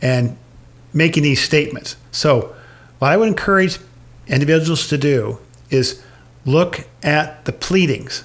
and 0.00 0.36
making 0.94 1.22
these 1.22 1.40
statements. 1.42 1.96
So, 2.10 2.54
what 2.98 3.12
I 3.12 3.16
would 3.18 3.28
encourage 3.28 3.78
individuals 4.26 4.88
to 4.88 4.96
do 4.98 5.38
is 5.68 6.02
look 6.46 6.86
at 7.02 7.44
the 7.44 7.52
pleadings, 7.52 8.24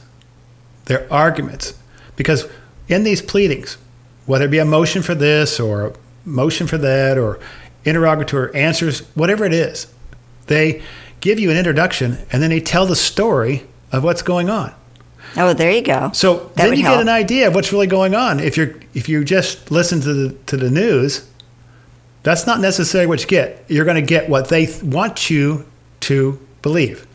their 0.86 1.12
arguments, 1.12 1.74
because 2.15 2.48
in 2.88 3.03
these 3.03 3.22
pleadings, 3.22 3.77
whether 4.25 4.46
it 4.46 4.51
be 4.51 4.60
a 4.60 4.65
motion 4.65 5.01
for 5.01 5.13
this 5.13 5.60
or 5.60 5.88
a 5.88 5.94
motion 6.25 6.65
for 6.67 6.77
that 6.79 7.17
or 7.17 7.39
interrogatory 7.86 8.54
answers, 8.56 9.00
whatever 9.15 9.46
it 9.46 9.54
is, 9.54 9.88
they 10.48 10.82
give 11.22 11.39
you 11.39 11.50
an 11.51 11.58
introduction 11.58 12.18
and 12.32 12.42
then 12.42 12.50
they 12.50 12.60
tell 12.60 12.86
the 12.86 12.96
story 12.96 13.63
of 13.92 14.04
what's 14.04 14.22
going 14.22 14.50
on. 14.50 14.74
Oh, 15.38 15.54
there 15.54 15.72
you 15.72 15.82
go. 15.82 16.12
So 16.13 16.51
That 16.56 16.70
then 16.70 16.77
you 16.77 16.84
help. 16.84 16.96
get 16.98 17.01
an 17.01 17.10
idea 17.10 17.48
of 17.48 17.56
what's 17.56 17.72
really 17.74 17.88
going 17.88 18.15
on. 18.15 18.39
If 18.39 18.58
you're 18.58 18.75
if 18.94 19.10
you 19.10 19.24
just 19.24 19.70
listen 19.72 20.00
to 20.01 20.13
the 20.13 20.34
to 20.48 20.58
the 20.58 20.70
news, 20.70 21.27
that's 22.24 22.48
not 22.48 22.60
necessarily 22.60 23.08
what 23.08 23.22
you 23.22 23.27
get. 23.27 23.63
You're 23.68 23.86
going 23.86 23.96
to 23.96 24.01
get 24.01 24.30
what 24.30 24.50
they 24.50 24.65
th- 24.65 24.84
want 24.84 25.30
you 25.30 25.65
to 26.01 26.39
believe. 26.62 27.06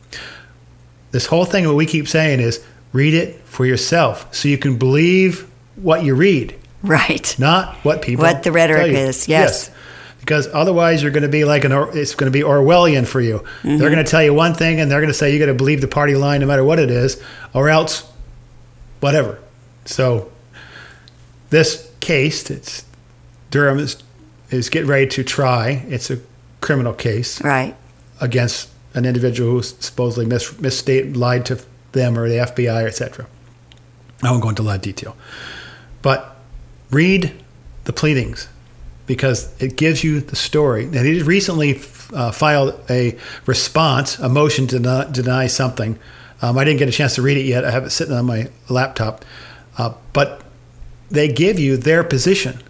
This 1.12 1.26
whole 1.26 1.44
thing, 1.44 1.66
what 1.66 1.76
we 1.76 1.86
keep 1.86 2.06
saying 2.08 2.40
is 2.40 2.62
read 2.92 3.14
it 3.14 3.40
for 3.44 3.64
yourself, 3.66 4.32
so 4.34 4.48
you 4.48 4.58
can 4.58 4.76
believe 4.76 5.48
what 5.76 6.04
you 6.04 6.14
read, 6.14 6.54
Right. 6.82 7.34
not 7.38 7.74
what 7.84 8.02
people 8.02 8.24
What 8.24 8.42
the 8.42 8.52
rhetoric 8.52 8.92
is, 8.92 9.26
yes. 9.28 9.70
Because 10.20 10.46
otherwise, 10.52 11.02
you're 11.02 11.10
going 11.12 11.22
to 11.24 11.28
be 11.28 11.44
like 11.44 11.64
an 11.64 11.72
Or- 11.72 11.96
it's 11.96 12.14
going 12.14 12.30
to 12.30 12.38
be 12.38 12.44
Orwellian 12.44 13.06
for 13.06 13.20
you. 13.20 13.38
Mm-hmm. 13.38 13.78
They're 13.78 13.90
going 13.90 14.04
to 14.04 14.10
tell 14.10 14.22
you 14.22 14.34
one 14.34 14.54
thing, 14.54 14.78
and 14.80 14.90
they're 14.90 15.00
going 15.00 15.12
to 15.12 15.14
say 15.18 15.32
you 15.32 15.38
got 15.38 15.46
to 15.46 15.54
believe 15.54 15.80
the 15.80 15.88
party 15.88 16.14
line 16.14 16.40
no 16.40 16.46
matter 16.46 16.62
what 16.64 16.78
it 16.78 16.90
is, 16.90 17.20
or 17.54 17.68
else 17.68 18.10
whatever. 19.00 19.38
So 19.86 20.30
this 21.50 21.90
case, 22.00 22.50
it's 22.50 22.84
Durham 23.50 23.78
is 23.78 24.02
is 24.50 24.68
getting 24.68 24.88
ready 24.88 25.06
to 25.06 25.24
try. 25.24 25.84
It's 25.88 26.10
a 26.10 26.18
criminal 26.60 26.92
case 26.92 27.40
Right. 27.42 27.74
against 28.20 28.68
an 28.94 29.04
individual 29.06 29.52
who 29.52 29.62
supposedly 29.62 30.26
mis- 30.26 30.58
misstate 30.60 31.16
lied 31.16 31.46
to 31.46 31.60
them 31.92 32.18
or 32.18 32.28
the 32.28 32.36
FBI, 32.40 32.84
etc. 32.84 33.26
I 34.22 34.30
won't 34.30 34.42
go 34.42 34.48
into 34.50 34.62
a 34.62 34.64
lot 34.64 34.76
of 34.76 34.82
detail, 34.82 35.16
but 36.02 36.36
read 36.90 37.32
the 37.84 37.92
pleadings 37.92 38.48
because 39.06 39.52
it 39.60 39.76
gives 39.76 40.04
you 40.04 40.20
the 40.20 40.36
story. 40.36 40.84
And 40.84 40.94
he 40.94 41.22
recently 41.22 41.80
uh, 42.12 42.30
filed 42.30 42.78
a 42.88 43.16
response, 43.46 44.18
a 44.18 44.28
motion 44.28 44.66
to 44.68 44.78
deny, 44.78 45.10
deny 45.10 45.46
something. 45.46 45.98
Um, 46.42 46.56
I 46.56 46.64
didn't 46.64 46.78
get 46.78 46.88
a 46.88 46.92
chance 46.92 47.16
to 47.16 47.22
read 47.22 47.36
it 47.36 47.44
yet. 47.44 47.64
I 47.64 47.70
have 47.70 47.84
it 47.84 47.90
sitting 47.90 48.14
on 48.14 48.26
my 48.26 48.48
laptop. 48.68 49.24
Uh, 49.76 49.94
but 50.12 50.42
they 51.10 51.28
give 51.28 51.58
you 51.58 51.76
their 51.76 52.04
position. 52.04 52.60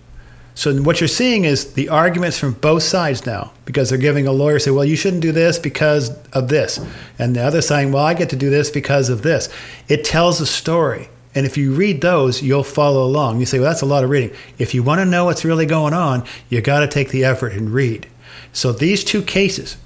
So 0.55 0.75
what 0.83 1.01
you're 1.01 1.09
seeing 1.09 1.45
is 1.45 1.75
the 1.75 1.89
arguments 1.89 2.39
from 2.39 2.53
both 2.55 2.83
sides 2.83 3.25
now, 3.25 3.53
because 3.65 3.89
they're 3.89 3.99
giving 3.99 4.27
a 4.27 4.33
lawyer 4.33 4.59
say, 4.59 4.71
"Well, 4.71 4.85
you 4.85 4.97
shouldn't 4.97 5.23
do 5.23 5.33
this 5.33 5.59
because 5.59 6.11
of 6.33 6.49
this," 6.49 6.81
and 7.19 7.35
the 7.35 7.43
other 7.43 7.63
saying, 7.63 7.93
"Well, 7.93 8.05
I 8.05 8.15
get 8.15 8.31
to 8.31 8.37
do 8.37 8.51
this 8.51 8.69
because 8.69 9.09
of 9.09 9.23
this." 9.23 9.49
It 9.89 10.05
tells 10.05 10.41
a 10.41 10.47
story, 10.47 11.09
and 11.35 11.47
if 11.47 11.57
you 11.57 11.73
read 11.73 12.01
those, 12.01 12.43
you'll 12.43 12.65
follow 12.65 13.05
along. 13.05 13.41
You 13.41 13.47
say, 13.47 13.59
"Well, 13.59 13.69
that's 13.69 13.83
a 13.83 13.87
lot 13.87 14.05
of 14.05 14.11
reading." 14.11 14.33
If 14.59 14.75
you 14.75 14.83
want 14.83 15.01
to 15.01 15.05
know 15.05 15.27
what's 15.27 15.45
really 15.45 15.67
going 15.67 15.95
on, 15.95 16.25
you 16.49 16.61
got 16.61 16.81
to 16.81 16.89
take 16.89 17.11
the 17.11 17.25
effort 17.25 17.53
and 17.53 17.71
read. 17.71 18.07
So 18.53 18.73
these 18.73 19.05
two 19.05 19.23
cases, 19.23 19.77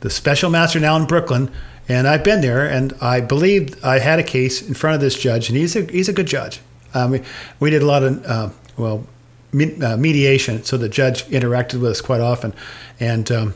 the 0.00 0.10
special 0.10 0.50
master 0.50 0.80
now 0.80 0.96
in 0.96 1.04
Brooklyn, 1.04 1.50
and 1.88 2.08
I've 2.08 2.24
been 2.24 2.40
there, 2.40 2.66
and 2.66 2.94
I 3.00 3.20
believe 3.20 3.82
I 3.84 3.98
had 3.98 4.18
a 4.18 4.22
case 4.22 4.66
in 4.66 4.74
front 4.74 4.94
of 4.94 5.00
this 5.00 5.18
judge, 5.18 5.48
and 5.48 5.56
he's 5.56 5.76
a 5.76 5.82
he's 5.84 6.08
a 6.08 6.12
good 6.12 6.26
judge. 6.26 6.60
Um, 6.94 7.10
we, 7.12 7.22
we 7.60 7.70
did 7.70 7.82
a 7.82 7.86
lot 7.86 8.02
of 8.02 8.24
uh, 8.24 8.48
well 8.76 9.06
uh, 9.54 9.96
mediation, 9.96 10.64
so 10.64 10.76
the 10.76 10.88
judge 10.88 11.24
interacted 11.26 11.74
with 11.74 11.92
us 11.92 12.00
quite 12.00 12.20
often, 12.20 12.54
and 12.98 13.30
um, 13.30 13.54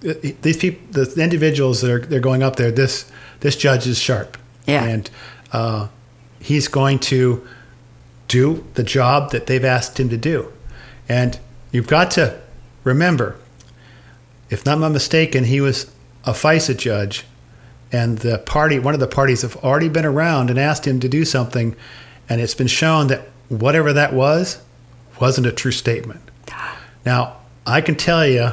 these 0.00 0.56
people, 0.56 0.80
the 0.92 1.22
individuals 1.22 1.82
that 1.82 1.90
are 1.90 2.00
they're 2.00 2.20
going 2.20 2.42
up 2.42 2.56
there, 2.56 2.70
this 2.70 3.10
this 3.40 3.54
judge 3.54 3.86
is 3.86 3.98
sharp, 3.98 4.36
yeah, 4.66 4.84
and 4.84 5.10
uh, 5.52 5.88
he's 6.40 6.66
going 6.68 6.98
to 6.98 7.46
do 8.28 8.66
the 8.74 8.82
job 8.82 9.30
that 9.30 9.46
they've 9.46 9.64
asked 9.64 10.00
him 10.00 10.08
to 10.08 10.16
do, 10.16 10.52
and 11.08 11.38
you've 11.70 11.86
got 11.86 12.10
to 12.12 12.40
remember, 12.84 13.36
if 14.48 14.64
not 14.66 14.78
my 14.78 14.88
mistaken, 14.88 15.44
he 15.44 15.60
was 15.60 15.90
a 16.24 16.32
FISA 16.32 16.76
judge, 16.76 17.24
and 17.92 18.18
the 18.18 18.38
party, 18.38 18.78
one 18.78 18.94
of 18.94 19.00
the 19.00 19.06
parties, 19.06 19.42
have 19.42 19.56
already 19.56 19.88
been 19.88 20.06
around 20.06 20.50
and 20.50 20.58
asked 20.58 20.86
him 20.86 21.00
to 21.00 21.08
do 21.08 21.24
something, 21.24 21.76
and 22.28 22.40
it's 22.40 22.54
been 22.54 22.66
shown 22.66 23.08
that 23.08 23.28
whatever 23.48 23.92
that 23.92 24.12
was 24.12 24.62
wasn't 25.20 25.46
a 25.46 25.52
true 25.52 25.72
statement. 25.72 26.20
Now, 27.04 27.36
I 27.66 27.80
can 27.80 27.96
tell 27.96 28.26
you, 28.26 28.52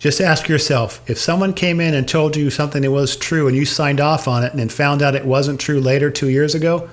just 0.00 0.20
ask 0.20 0.48
yourself 0.48 1.08
if 1.08 1.18
someone 1.18 1.52
came 1.52 1.78
in 1.78 1.94
and 1.94 2.08
told 2.08 2.34
you 2.34 2.50
something 2.50 2.82
that 2.82 2.90
was 2.90 3.14
true 3.16 3.46
and 3.46 3.56
you 3.56 3.66
signed 3.66 4.00
off 4.00 4.26
on 4.26 4.42
it 4.42 4.50
and 4.50 4.58
then 4.58 4.70
found 4.70 5.02
out 5.02 5.14
it 5.14 5.26
wasn't 5.26 5.60
true 5.60 5.78
later, 5.78 6.10
two 6.10 6.30
years 6.30 6.54
ago, 6.54 6.88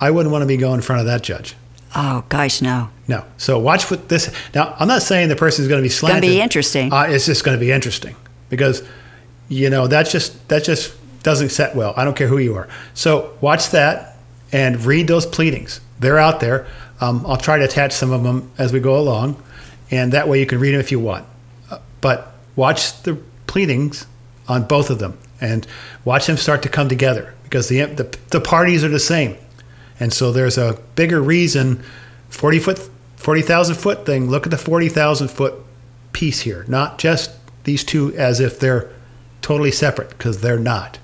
I 0.00 0.10
wouldn't 0.10 0.32
want 0.32 0.42
to 0.42 0.46
be 0.46 0.56
going 0.56 0.74
in 0.74 0.82
front 0.82 1.00
of 1.00 1.06
that 1.06 1.22
judge. 1.22 1.54
Oh, 1.94 2.24
gosh, 2.28 2.60
no. 2.60 2.90
No. 3.06 3.24
So 3.36 3.58
watch 3.58 3.90
what 3.90 4.08
this. 4.08 4.34
Now, 4.54 4.74
I'm 4.78 4.88
not 4.88 5.02
saying 5.02 5.28
the 5.28 5.36
person 5.36 5.62
is 5.62 5.68
going 5.68 5.80
to 5.80 5.84
be 5.84 5.88
slanted. 5.88 6.18
It's 6.18 6.26
going 6.26 6.32
to 6.32 6.38
be 6.38 6.42
interesting. 6.42 6.92
Uh, 6.92 7.06
it's 7.08 7.26
just 7.26 7.44
going 7.44 7.56
to 7.56 7.60
be 7.60 7.70
interesting 7.70 8.16
because, 8.48 8.82
you 9.48 9.70
know, 9.70 9.86
that's 9.86 10.10
just 10.10 10.48
that 10.48 10.64
just 10.64 10.94
doesn't 11.22 11.50
set 11.50 11.76
well. 11.76 11.94
I 11.96 12.04
don't 12.04 12.16
care 12.16 12.26
who 12.26 12.38
you 12.38 12.56
are. 12.56 12.68
So 12.94 13.36
watch 13.40 13.70
that 13.70 14.16
and 14.50 14.84
read 14.84 15.06
those 15.06 15.26
pleadings. 15.26 15.80
They're 16.00 16.18
out 16.18 16.40
there. 16.40 16.66
Um, 17.00 17.24
I'll 17.26 17.36
try 17.36 17.58
to 17.58 17.64
attach 17.64 17.92
some 17.92 18.10
of 18.10 18.22
them 18.22 18.50
as 18.58 18.72
we 18.72 18.80
go 18.80 18.98
along, 18.98 19.40
and 19.90 20.12
that 20.12 20.28
way 20.28 20.40
you 20.40 20.46
can 20.46 20.58
read 20.58 20.72
them 20.72 20.80
if 20.80 20.90
you 20.90 20.98
want. 20.98 21.26
Uh, 21.70 21.78
but 22.00 22.31
watch 22.56 23.02
the 23.02 23.18
pleadings 23.46 24.06
on 24.48 24.64
both 24.64 24.90
of 24.90 24.98
them 24.98 25.18
and 25.40 25.66
watch 26.04 26.26
them 26.26 26.36
start 26.36 26.62
to 26.62 26.68
come 26.68 26.88
together 26.88 27.34
because 27.44 27.68
the, 27.68 27.84
the, 27.84 28.16
the 28.30 28.40
parties 28.40 28.84
are 28.84 28.88
the 28.88 29.00
same. 29.00 29.36
And 30.00 30.12
so 30.12 30.32
there's 30.32 30.58
a 30.58 30.80
bigger 30.94 31.20
reason 31.20 31.82
40 32.30 32.58
foot, 32.58 32.90
40,000 33.16 33.74
foot 33.76 34.06
thing. 34.06 34.28
Look 34.28 34.46
at 34.46 34.50
the 34.50 34.58
40,000 34.58 35.28
foot 35.28 35.54
piece 36.12 36.40
here, 36.40 36.64
not 36.68 36.98
just 36.98 37.30
these 37.64 37.84
two 37.84 38.14
as 38.16 38.40
if 38.40 38.58
they're 38.58 38.90
totally 39.42 39.70
separate 39.70 40.10
because 40.10 40.40
they're 40.40 40.58
not. 40.58 40.98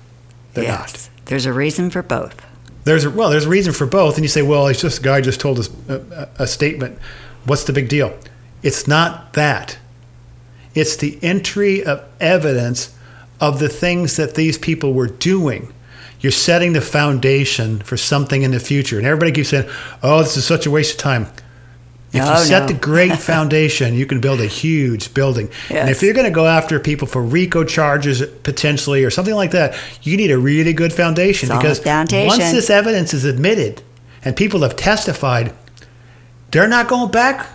They're 0.53 0.65
yes. 0.65 1.09
not. 1.09 1.25
There's 1.27 1.45
a 1.45 1.53
reason 1.53 1.89
for 1.89 2.01
both. 2.01 2.45
There's 2.83 3.05
a, 3.05 3.11
well, 3.11 3.29
there's 3.29 3.45
a 3.45 3.49
reason 3.49 3.73
for 3.73 3.85
both, 3.85 4.15
and 4.15 4.23
you 4.23 4.29
say, 4.29 4.41
well, 4.41 4.67
it's 4.67 4.81
just 4.81 4.99
a 4.99 5.01
guy 5.03 5.21
just 5.21 5.39
told 5.39 5.59
us 5.59 5.69
a, 5.87 6.29
a 6.39 6.47
statement. 6.47 6.97
What's 7.45 7.65
the 7.65 7.73
big 7.73 7.87
deal? 7.87 8.17
It's 8.63 8.87
not 8.87 9.33
that. 9.33 9.77
It's 10.75 10.95
the 10.95 11.17
entry 11.21 11.83
of 11.83 12.03
evidence 12.19 12.95
of 13.39 13.59
the 13.59 13.69
things 13.69 14.17
that 14.17 14.35
these 14.35 14.57
people 14.57 14.93
were 14.93 15.07
doing. 15.07 15.73
You're 16.19 16.31
setting 16.31 16.73
the 16.73 16.81
foundation 16.81 17.79
for 17.79 17.95
something 17.95 18.41
in 18.43 18.51
the 18.51 18.59
future, 18.59 18.97
and 18.97 19.07
everybody 19.07 19.31
keeps 19.31 19.49
saying, 19.49 19.69
"Oh, 20.03 20.21
this 20.21 20.35
is 20.35 20.45
such 20.45 20.65
a 20.65 20.71
waste 20.71 20.93
of 20.93 20.97
time." 20.97 21.27
If 22.11 22.25
you 22.25 22.37
set 22.45 22.61
no. 22.61 22.67
the 22.67 22.73
great 22.73 23.15
foundation, 23.19 23.93
you 23.93 24.05
can 24.05 24.19
build 24.19 24.41
a 24.41 24.47
huge 24.47 25.13
building. 25.13 25.49
Yes. 25.69 25.81
And 25.81 25.89
if 25.89 26.01
you're 26.01 26.13
going 26.13 26.25
to 26.25 26.31
go 26.31 26.47
after 26.47 26.79
people 26.79 27.07
for 27.07 27.21
RICO 27.21 27.63
charges 27.63 28.25
potentially 28.43 29.03
or 29.03 29.11
something 29.11 29.35
like 29.35 29.51
that, 29.51 29.77
you 30.01 30.17
need 30.17 30.31
a 30.31 30.37
really 30.39 30.73
good 30.73 30.91
foundation 30.91 31.47
Solid 31.47 31.61
because 31.61 31.79
foundation. 31.79 32.27
once 32.27 32.51
this 32.51 32.69
evidence 32.69 33.13
is 33.13 33.25
admitted 33.25 33.83
and 34.23 34.35
people 34.35 34.61
have 34.61 34.75
testified, 34.75 35.53
they're 36.51 36.67
not 36.67 36.87
going 36.87 37.11
back. 37.11 37.47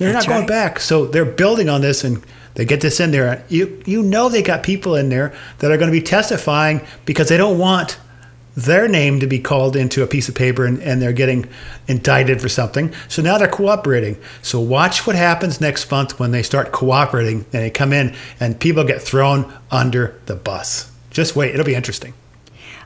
They're 0.00 0.14
That's 0.14 0.26
not 0.26 0.30
going 0.32 0.40
right. 0.40 0.48
back. 0.48 0.80
So 0.80 1.04
they're 1.04 1.26
building 1.26 1.68
on 1.68 1.82
this 1.82 2.04
and 2.04 2.24
they 2.54 2.64
get 2.64 2.80
this 2.80 3.00
in 3.00 3.10
there. 3.10 3.44
You 3.50 3.82
you 3.84 4.02
know 4.02 4.30
they 4.30 4.40
got 4.40 4.62
people 4.62 4.94
in 4.96 5.10
there 5.10 5.34
that 5.58 5.70
are 5.70 5.76
going 5.76 5.92
to 5.92 5.96
be 5.96 6.02
testifying 6.02 6.80
because 7.04 7.28
they 7.28 7.36
don't 7.36 7.58
want 7.58 7.98
their 8.56 8.88
name 8.88 9.20
to 9.20 9.26
be 9.26 9.38
called 9.38 9.76
into 9.76 10.02
a 10.02 10.06
piece 10.06 10.26
of 10.30 10.34
paper 10.34 10.64
and, 10.64 10.82
and 10.82 11.02
they're 11.02 11.12
getting 11.12 11.46
indicted 11.86 12.40
for 12.40 12.48
something. 12.48 12.94
So 13.08 13.20
now 13.20 13.36
they're 13.36 13.46
cooperating. 13.46 14.16
So 14.40 14.58
watch 14.58 15.06
what 15.06 15.16
happens 15.16 15.60
next 15.60 15.90
month 15.90 16.18
when 16.18 16.30
they 16.30 16.42
start 16.42 16.72
cooperating 16.72 17.40
and 17.52 17.62
they 17.62 17.70
come 17.70 17.92
in 17.92 18.16
and 18.40 18.58
people 18.58 18.84
get 18.84 19.02
thrown 19.02 19.52
under 19.70 20.18
the 20.24 20.34
bus. 20.34 20.90
Just 21.10 21.36
wait, 21.36 21.52
it'll 21.52 21.66
be 21.66 21.74
interesting. 21.74 22.14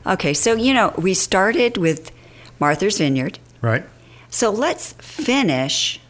Okay, 0.05 0.33
so 0.33 0.53
you 0.53 0.73
know, 0.73 0.93
we 0.97 1.13
started 1.13 1.77
with 1.77 2.11
Martha's 2.59 2.97
Vineyard. 2.97 3.39
Right. 3.61 3.85
So 4.29 4.49
let's 4.51 4.91
finish 4.93 6.01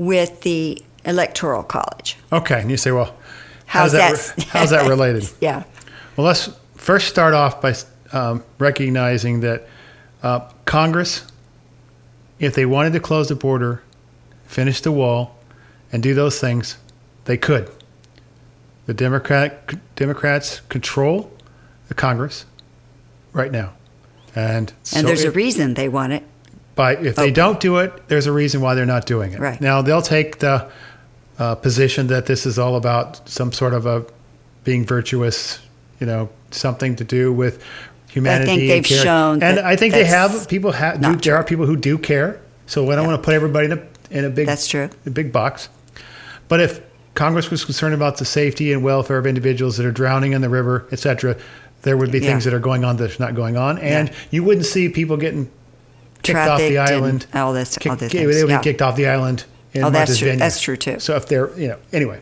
with 0.00 0.40
the 0.40 0.82
Electoral 1.04 1.62
College. 1.62 2.16
Okay, 2.32 2.58
and 2.58 2.70
you 2.70 2.78
say, 2.78 2.90
well, 2.90 3.14
how's, 3.66 3.92
how's 3.92 4.34
that, 4.34 4.44
how's 4.48 4.70
that 4.70 4.88
related? 4.88 5.28
yeah. 5.42 5.64
Well, 6.16 6.26
let's 6.26 6.48
first 6.74 7.08
start 7.08 7.34
off 7.34 7.60
by 7.60 7.74
um, 8.10 8.42
recognizing 8.58 9.40
that 9.40 9.68
uh, 10.22 10.48
Congress, 10.64 11.30
if 12.38 12.54
they 12.54 12.64
wanted 12.64 12.94
to 12.94 13.00
close 13.00 13.28
the 13.28 13.34
border, 13.34 13.82
finish 14.46 14.80
the 14.80 14.90
wall, 14.90 15.36
and 15.92 16.02
do 16.02 16.14
those 16.14 16.40
things, 16.40 16.78
they 17.26 17.36
could. 17.36 17.70
The 18.86 18.94
Democrat 18.94 19.74
Democrats 19.96 20.60
control 20.70 21.30
the 21.88 21.94
Congress 21.94 22.46
right 23.34 23.52
now, 23.52 23.74
and 24.34 24.70
and 24.70 24.74
so 24.82 25.02
there's 25.02 25.24
it, 25.24 25.28
a 25.28 25.30
reason 25.30 25.74
they 25.74 25.88
want 25.88 26.14
it. 26.14 26.24
But 26.80 27.04
if 27.04 27.14
they 27.14 27.30
don't 27.30 27.60
do 27.60 27.76
it, 27.76 28.08
there's 28.08 28.24
a 28.24 28.32
reason 28.32 28.62
why 28.62 28.74
they're 28.74 28.86
not 28.86 29.04
doing 29.04 29.34
it. 29.34 29.38
Right. 29.38 29.60
Now 29.60 29.82
they'll 29.82 30.00
take 30.00 30.38
the 30.38 30.70
uh, 31.38 31.54
position 31.56 32.06
that 32.06 32.24
this 32.24 32.46
is 32.46 32.58
all 32.58 32.74
about 32.74 33.28
some 33.28 33.52
sort 33.52 33.74
of 33.74 33.84
a 33.84 34.06
being 34.64 34.86
virtuous, 34.86 35.60
you 35.98 36.06
know, 36.06 36.30
something 36.52 36.96
to 36.96 37.04
do 37.04 37.34
with 37.34 37.62
humanity. 38.08 38.50
I 38.50 38.56
think 38.56 38.60
they've 38.60 38.96
and 38.98 39.04
shown, 39.04 39.42
and 39.42 39.60
I 39.60 39.76
think 39.76 39.92
they 39.92 40.06
have 40.06 40.48
people 40.48 40.72
have. 40.72 41.02
Do, 41.02 41.16
there 41.16 41.36
are 41.36 41.44
people 41.44 41.66
who 41.66 41.76
do 41.76 41.98
care. 41.98 42.40
So 42.64 42.90
I 42.90 42.94
don't 42.94 43.04
yeah. 43.04 43.10
want 43.10 43.22
to 43.22 43.24
put 43.26 43.34
everybody 43.34 43.66
in 43.66 43.72
a 43.72 43.86
in 44.10 44.24
a 44.24 44.30
big 44.30 44.46
that's 44.46 44.66
true 44.66 44.88
a 45.04 45.10
big 45.10 45.32
box. 45.32 45.68
But 46.48 46.60
if 46.60 46.80
Congress 47.12 47.50
was 47.50 47.62
concerned 47.62 47.92
about 47.92 48.16
the 48.16 48.24
safety 48.24 48.72
and 48.72 48.82
welfare 48.82 49.18
of 49.18 49.26
individuals 49.26 49.76
that 49.76 49.84
are 49.84 49.92
drowning 49.92 50.32
in 50.32 50.40
the 50.40 50.48
river, 50.48 50.88
etc., 50.92 51.36
there 51.82 51.98
would 51.98 52.10
be 52.10 52.20
yeah. 52.20 52.30
things 52.30 52.44
that 52.44 52.54
are 52.54 52.58
going 52.58 52.86
on 52.86 52.96
that's 52.96 53.20
not 53.20 53.34
going 53.34 53.58
on, 53.58 53.76
and 53.80 54.08
yeah. 54.08 54.14
you 54.30 54.44
wouldn't 54.44 54.64
see 54.64 54.88
people 54.88 55.18
getting 55.18 55.50
kicked 56.22 56.38
off 56.38 56.58
the 56.58 56.78
island. 56.78 57.26
all 57.34 57.52
this, 57.52 57.76
kick, 57.76 57.90
all 57.90 57.96
this. 57.96 58.12
They 58.12 58.26
would 58.26 58.48
be 58.48 58.58
kicked 58.62 58.82
off 58.82 58.96
the 58.96 59.06
island. 59.06 59.44
In 59.72 59.84
oh, 59.84 59.90
that's 59.90 60.18
true. 60.18 60.26
Vineyard. 60.26 60.40
That's 60.40 60.60
true 60.60 60.76
too. 60.76 60.98
So 60.98 61.16
if 61.16 61.26
they're, 61.26 61.56
you 61.58 61.68
know, 61.68 61.78
anyway. 61.92 62.20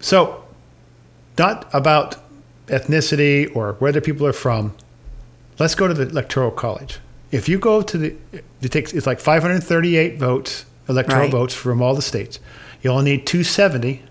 So, 0.00 0.44
not 1.36 1.68
about 1.74 2.16
ethnicity 2.68 3.54
or 3.54 3.74
where 3.74 3.92
the 3.92 4.00
people 4.00 4.26
are 4.26 4.32
from. 4.32 4.74
Let's 5.58 5.74
go 5.74 5.88
to 5.88 5.94
the 5.94 6.08
electoral 6.08 6.50
college. 6.50 6.98
If 7.30 7.48
you 7.48 7.58
go 7.58 7.82
to 7.82 7.98
the, 7.98 8.16
it 8.62 8.72
takes 8.72 8.92
it's 8.92 9.06
like 9.06 9.20
538 9.20 10.18
votes, 10.18 10.64
electoral 10.88 11.22
right. 11.22 11.30
votes 11.30 11.54
from 11.54 11.82
all 11.82 11.94
the 11.94 12.02
states. 12.02 12.38
You 12.82 12.90
only 12.90 13.16
need 13.16 13.26
270 13.26 14.02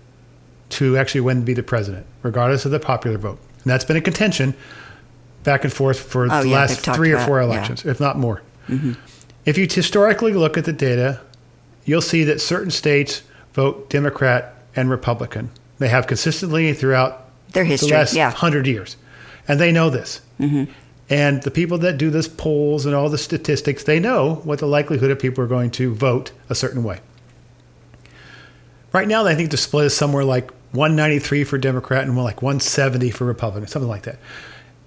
to 0.70 0.96
actually 0.98 1.22
win 1.22 1.40
to 1.40 1.46
be 1.46 1.54
the 1.54 1.62
president, 1.62 2.06
regardless 2.22 2.64
of 2.64 2.70
the 2.70 2.78
popular 2.78 3.18
vote. 3.18 3.38
And 3.62 3.70
that's 3.70 3.84
been 3.84 3.96
a 3.96 4.00
contention 4.00 4.54
back 5.44 5.64
and 5.64 5.72
forth 5.72 6.00
for 6.00 6.24
oh, 6.24 6.42
the 6.42 6.48
yeah, 6.48 6.54
last 6.54 6.80
three 6.80 7.12
or 7.12 7.18
four 7.20 7.40
elections, 7.40 7.84
yeah. 7.84 7.90
if 7.90 8.00
not 8.00 8.18
more. 8.18 8.42
Mm-hmm. 8.68 8.92
If 9.44 9.56
you 9.56 9.66
historically 9.70 10.32
look 10.32 10.58
at 10.58 10.64
the 10.64 10.72
data, 10.72 11.20
you'll 11.84 12.02
see 12.02 12.24
that 12.24 12.40
certain 12.40 12.70
states 12.70 13.22
vote 13.54 13.88
Democrat 13.88 14.54
and 14.76 14.90
Republican. 14.90 15.50
They 15.78 15.88
have 15.88 16.06
consistently 16.06 16.72
throughout 16.74 17.24
their 17.52 17.64
history, 17.64 17.90
the 17.90 17.94
last 17.94 18.14
yeah. 18.14 18.30
hundred 18.30 18.66
years, 18.66 18.96
and 19.46 19.58
they 19.58 19.72
know 19.72 19.90
this. 19.90 20.20
Mm-hmm. 20.38 20.70
And 21.10 21.42
the 21.42 21.50
people 21.50 21.78
that 21.78 21.96
do 21.96 22.10
this 22.10 22.28
polls 22.28 22.84
and 22.84 22.94
all 22.94 23.08
the 23.08 23.16
statistics, 23.16 23.84
they 23.84 23.98
know 23.98 24.36
what 24.44 24.58
the 24.58 24.66
likelihood 24.66 25.10
of 25.10 25.18
people 25.18 25.42
are 25.42 25.48
going 25.48 25.70
to 25.72 25.94
vote 25.94 26.32
a 26.50 26.54
certain 26.54 26.84
way. 26.84 27.00
Right 28.92 29.08
now, 29.08 29.24
I 29.24 29.34
think 29.34 29.50
the 29.50 29.56
split 29.56 29.86
is 29.86 29.96
somewhere 29.96 30.24
like 30.24 30.50
193 30.72 31.44
for 31.44 31.56
Democrat 31.56 32.04
and 32.04 32.16
like 32.16 32.42
170 32.42 33.10
for 33.10 33.24
Republican, 33.24 33.68
something 33.68 33.88
like 33.88 34.02
that. 34.02 34.18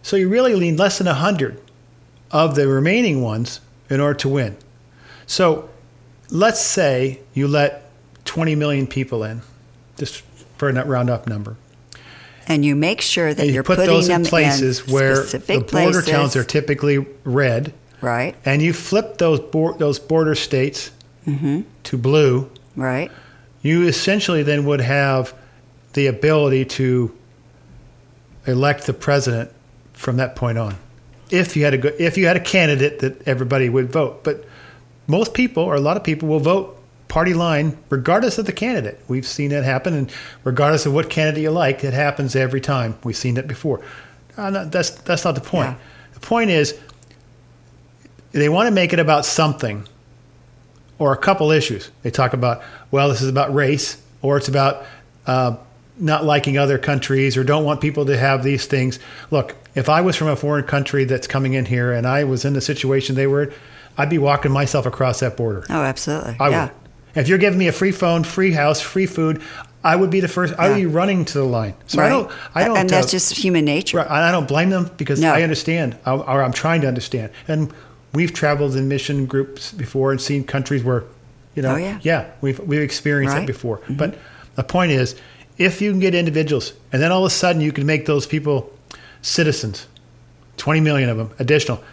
So 0.04 0.16
you 0.16 0.30
really 0.30 0.58
need 0.60 0.78
less 0.80 0.98
than 0.98 1.08
100 1.08 1.60
of 2.32 2.56
the 2.56 2.68
remaining 2.68 3.22
ones 3.22 3.60
in 3.90 4.00
order 4.00 4.18
to 4.20 4.30
win. 4.30 4.58
So 5.28 5.70
let's 6.30 6.62
say 6.62 7.20
you 7.34 7.48
let 7.48 7.90
20 8.26 8.56
million 8.56 8.88
people 8.88 9.24
in, 9.24 9.42
just 9.98 10.24
for 10.58 10.70
a 10.70 10.86
round 10.86 11.10
up 11.10 11.28
number. 11.28 11.56
And 12.48 12.66
you 12.66 12.76
make 12.76 13.02
sure 13.02 13.34
that 13.34 13.40
And 13.42 13.48
you 13.50 13.56
you're 13.56 13.64
put 13.64 13.78
putting 13.78 13.94
those 13.94 14.08
them 14.08 14.22
in 14.22 14.28
places 14.28 14.86
in 14.88 14.94
where 14.94 15.16
specific 15.18 15.68
the 15.68 15.72
border 15.72 15.92
places, 16.02 16.06
towns 16.06 16.36
are 16.36 16.44
typically 16.44 16.98
red, 17.24 17.74
right, 18.02 18.36
and 18.44 18.62
you 18.62 18.74
flip 18.74 19.18
those 19.20 19.40
bor- 19.40 19.78
those 19.78 20.00
border 20.00 20.36
states 20.36 20.92
Mm-hmm. 21.28 21.62
to 21.84 21.98
blue. 22.00 22.50
right, 22.76 23.12
You 23.62 23.84
essentially 23.88 24.42
then 24.42 24.66
would 24.66 24.82
have 24.82 25.36
the 25.94 26.08
ability 26.08 26.66
to 26.66 27.16
elect 28.48 28.88
the 28.88 28.94
president 28.94 29.52
from 30.02 30.18
that 30.18 30.36
point 30.36 30.58
on, 30.58 30.76
if 31.30 31.56
you 31.56 31.64
had 31.64 31.76
a 31.76 31.78
good, 31.78 31.96
if 32.00 32.18
you 32.18 32.26
had 32.26 32.36
a 32.36 32.42
candidate 32.42 33.00
that 33.00 33.28
everybody 33.28 33.70
would 33.70 33.92
vote. 33.92 34.24
But 34.24 34.44
most 35.08 35.34
people, 35.34 35.64
or 35.64 35.76
a 35.76 35.80
lot 35.80 35.96
of 35.96 36.04
people, 36.04 36.28
will 36.28 36.40
vote 36.40 36.78
party 37.08 37.34
line 37.34 37.78
regardless 37.90 38.38
of 38.38 38.46
the 38.46 38.52
candidate. 38.52 39.00
We've 39.08 39.28
seen 39.28 39.52
that 39.52 39.64
happen, 39.64 39.94
and 39.94 40.12
regardless 40.44 40.86
of 40.88 40.94
what 40.94 41.10
candidate 41.10 41.44
you 41.44 41.52
like, 41.52 41.84
it 41.84 41.94
happens 41.94 42.36
every 42.36 42.62
time. 42.62 42.98
We've 43.04 43.16
seen 43.16 43.38
it 43.38 43.48
before. 43.48 43.82
Uh, 44.36 44.50
no, 44.50 44.66
that's 44.66 44.90
that's 44.90 45.24
not 45.24 45.36
the 45.36 45.42
point. 45.42 45.70
Yeah. 45.70 45.76
The 46.16 46.20
point 46.20 46.50
is 46.50 46.80
they 48.32 48.50
want 48.50 48.68
to 48.68 48.72
make 48.72 48.92
it 48.92 49.00
about 49.00 49.26
something 49.26 49.88
or 50.98 51.14
a 51.14 51.18
couple 51.18 51.52
issues. 51.52 51.92
They 52.02 52.12
talk 52.12 52.34
about, 52.34 52.64
well, 52.90 53.10
this 53.10 53.22
is 53.22 53.30
about 53.30 53.54
race, 53.54 54.02
or 54.22 54.38
it's 54.38 54.48
about 54.48 54.86
uh, 55.28 55.58
not 55.98 56.26
liking 56.26 56.58
other 56.58 56.78
countries, 56.78 57.38
or 57.38 57.44
don't 57.44 57.66
want 57.66 57.82
people 57.82 58.06
to 58.06 58.18
have 58.18 58.44
these 58.44 58.66
things. 58.66 59.00
Look, 59.30 59.56
if 59.76 59.88
I 59.90 60.02
was 60.02 60.16
from 60.16 60.28
a 60.28 60.36
foreign 60.36 60.66
country 60.66 61.04
that's 61.06 61.28
coming 61.28 61.54
in 61.54 61.66
here 61.66 61.92
and 61.92 62.06
I 62.08 62.24
was 62.24 62.44
in 62.46 62.54
the 62.54 62.62
situation 62.62 63.16
they 63.16 63.28
were 63.28 63.54
I'd 63.98 64.10
be 64.10 64.18
walking 64.18 64.52
myself 64.52 64.86
across 64.86 65.20
that 65.20 65.36
border. 65.38 65.66
oh, 65.70 65.82
absolutely, 65.82 66.38
I 66.40 66.50
yeah, 66.50 66.66
would. 66.66 66.74
If 67.14 67.28
you're 67.28 67.38
giving 67.38 67.60
me 67.60 67.68
a 67.68 67.74
free 67.74 67.92
phone, 67.92 68.24
free 68.24 68.52
house, 68.54 68.80
free 68.80 69.06
food, 69.06 69.42
I 69.84 69.98
would 69.98 70.10
be 70.10 70.22
the 70.22 70.30
first. 70.30 70.54
I 70.58 70.70
would 70.70 70.76
be 70.78 70.86
running 70.86 71.26
to 71.26 71.34
the 71.40 71.44
line. 71.44 71.74
So 71.88 72.00
right, 72.00 72.06
I 72.06 72.10
don't. 72.10 72.32
I 72.56 72.64
don't. 72.66 72.78
and 72.78 72.90
that's 72.90 73.08
uh, 73.08 73.12
just 73.12 73.34
human 73.36 73.66
nature. 73.66 73.98
Right, 73.98 74.10
I 74.10 74.32
don't 74.32 74.48
blame 74.48 74.70
them 74.70 74.90
because 74.96 75.20
No. 75.20 75.34
I 75.34 75.42
understand, 75.44 75.98
I- 76.06 76.14
or 76.14 76.42
I'm 76.42 76.54
trying 76.54 76.80
to 76.82 76.88
understand. 76.88 77.32
And 77.50 77.74
we've 78.14 78.32
traveled 78.34 78.76
in 78.78 78.88
mission 78.88 79.26
groups 79.26 79.74
before 79.74 80.12
and 80.12 80.22
seen 80.22 80.46
countries 80.46 80.84
where, 80.86 81.04
you 81.56 81.62
know, 81.64 81.74
Oh, 81.76 82.00
yeah. 82.02 82.30
we've 82.40 82.60
we've 82.60 82.82
experienced 82.82 83.36
Right. 83.36 83.44
it 83.44 83.48
before. 83.48 83.82
But 83.90 84.18
the 84.56 84.64
point 84.64 84.94
is, 84.94 85.16
if 85.58 85.82
you 85.82 85.92
can 85.92 86.00
get 86.00 86.16
individuals, 86.16 86.72
and 86.94 87.02
then 87.02 87.12
all 87.12 87.26
of 87.26 87.32
a 87.32 87.36
sudden 87.36 87.62
you 87.62 87.74
can 87.74 87.86
make 87.86 88.06
those 88.06 88.26
people 88.26 88.72
citizens, 89.22 89.88
20 90.58 90.80
million 90.82 91.10
of 91.10 91.18
them 91.18 91.32
additional, 91.40 91.84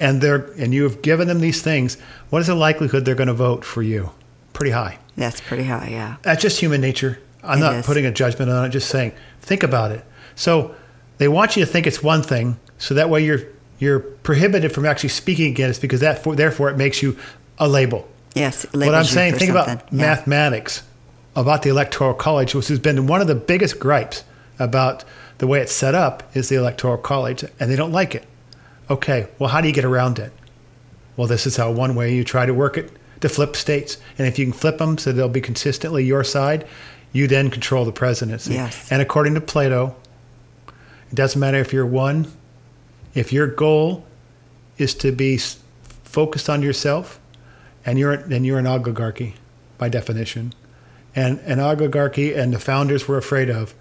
and 0.00 0.20
they're 0.20 0.46
and 0.58 0.74
you 0.74 0.82
have 0.84 1.02
given 1.02 1.28
them 1.28 1.40
these 1.40 1.62
things, 1.62 1.96
what 2.30 2.40
is 2.40 2.46
the 2.48 2.54
likelihood 2.54 3.04
they're 3.04 3.14
going 3.14 3.28
to 3.28 3.34
vote 3.34 3.64
for 3.64 3.82
you? 3.82 4.10
Pretty 4.52 4.70
high. 4.72 4.98
That's 5.16 5.40
pretty 5.40 5.64
high, 5.64 5.88
yeah. 5.90 6.16
That's 6.22 6.42
just 6.42 6.58
human 6.60 6.80
nature. 6.80 7.18
I'm 7.42 7.58
It 7.58 7.60
not 7.60 7.74
is. 7.76 7.86
putting 7.86 8.06
a 8.06 8.10
judgment 8.12 8.50
on 8.50 8.64
it, 8.64 8.70
just 8.70 8.88
saying, 8.88 9.12
think 9.42 9.62
about 9.62 9.92
it. 9.92 10.04
So 10.34 10.74
they 11.18 11.28
want 11.28 11.56
you 11.56 11.64
to 11.64 11.70
think 11.70 11.86
it's 11.86 12.02
one 12.02 12.22
thing, 12.22 12.58
so 12.78 12.94
that 12.94 13.08
way 13.10 13.24
you're 13.24 13.40
you're 13.78 14.00
prohibited 14.00 14.72
from 14.72 14.86
actually 14.86 15.08
speaking 15.10 15.50
against 15.50 15.80
because 15.82 16.00
that 16.00 16.22
for, 16.22 16.34
therefore 16.36 16.70
it 16.70 16.76
makes 16.76 17.02
you 17.02 17.16
a 17.58 17.68
label. 17.68 18.08
Yes, 18.34 18.64
what 18.72 18.94
I'm 18.94 19.04
saying, 19.04 19.34
think 19.34 19.52
something. 19.52 19.74
about 19.74 19.92
Yeah. 19.92 20.00
mathematics, 20.00 20.82
about 21.36 21.62
the 21.62 21.70
electoral 21.70 22.14
college, 22.14 22.54
which 22.54 22.68
has 22.68 22.78
been 22.80 23.06
one 23.06 23.20
of 23.20 23.26
the 23.28 23.34
biggest 23.34 23.78
gripes 23.78 24.24
about 24.58 25.04
the 25.38 25.46
way 25.46 25.60
it's 25.60 25.72
set 25.72 25.94
up 25.94 26.22
is 26.36 26.48
the 26.48 26.56
electoral 26.56 26.96
college, 26.96 27.44
and 27.58 27.70
they 27.70 27.76
don't 27.76 27.92
like 27.92 28.14
it. 28.14 28.26
Okay, 28.90 29.28
well, 29.38 29.50
how 29.50 29.60
do 29.60 29.68
you 29.68 29.74
get 29.74 29.84
around 29.84 30.18
it? 30.18 30.32
Well, 31.16 31.26
this 31.26 31.46
is 31.46 31.56
how 31.56 31.70
one 31.70 31.94
way 31.94 32.14
you 32.14 32.24
try 32.24 32.46
to 32.46 32.54
work 32.54 32.76
it 32.76 32.90
to 33.20 33.28
flip 33.28 33.56
states. 33.56 33.96
And 34.18 34.26
if 34.26 34.38
you 34.38 34.44
can 34.44 34.52
flip 34.52 34.78
them 34.78 34.98
so 34.98 35.12
they'll 35.12 35.28
be 35.28 35.40
consistently 35.40 36.04
your 36.04 36.24
side, 36.24 36.66
you 37.12 37.26
then 37.26 37.50
control 37.50 37.84
the 37.84 37.92
presidency. 37.92 38.54
Yes. 38.54 38.90
And 38.90 39.00
according 39.00 39.34
to 39.34 39.40
Plato, 39.40 39.96
it 40.66 41.14
doesn't 41.14 41.40
matter 41.40 41.58
if 41.58 41.72
you're 41.72 41.86
one, 41.86 42.30
if 43.14 43.32
your 43.32 43.46
goal 43.46 44.04
is 44.76 44.94
to 44.96 45.12
be 45.12 45.38
focused 46.02 46.50
on 46.50 46.62
yourself, 46.62 47.20
and 47.86 47.98
you're 47.98 48.16
then 48.16 48.44
you're 48.44 48.58
an 48.58 48.66
oligarchy 48.66 49.34
by 49.78 49.88
definition. 49.88 50.52
And 51.14 51.38
an 51.40 51.60
oligarchy 51.60 52.34
and 52.34 52.52
the 52.52 52.58
founders 52.58 53.06
were 53.06 53.16
afraid 53.16 53.48
of 53.48 53.74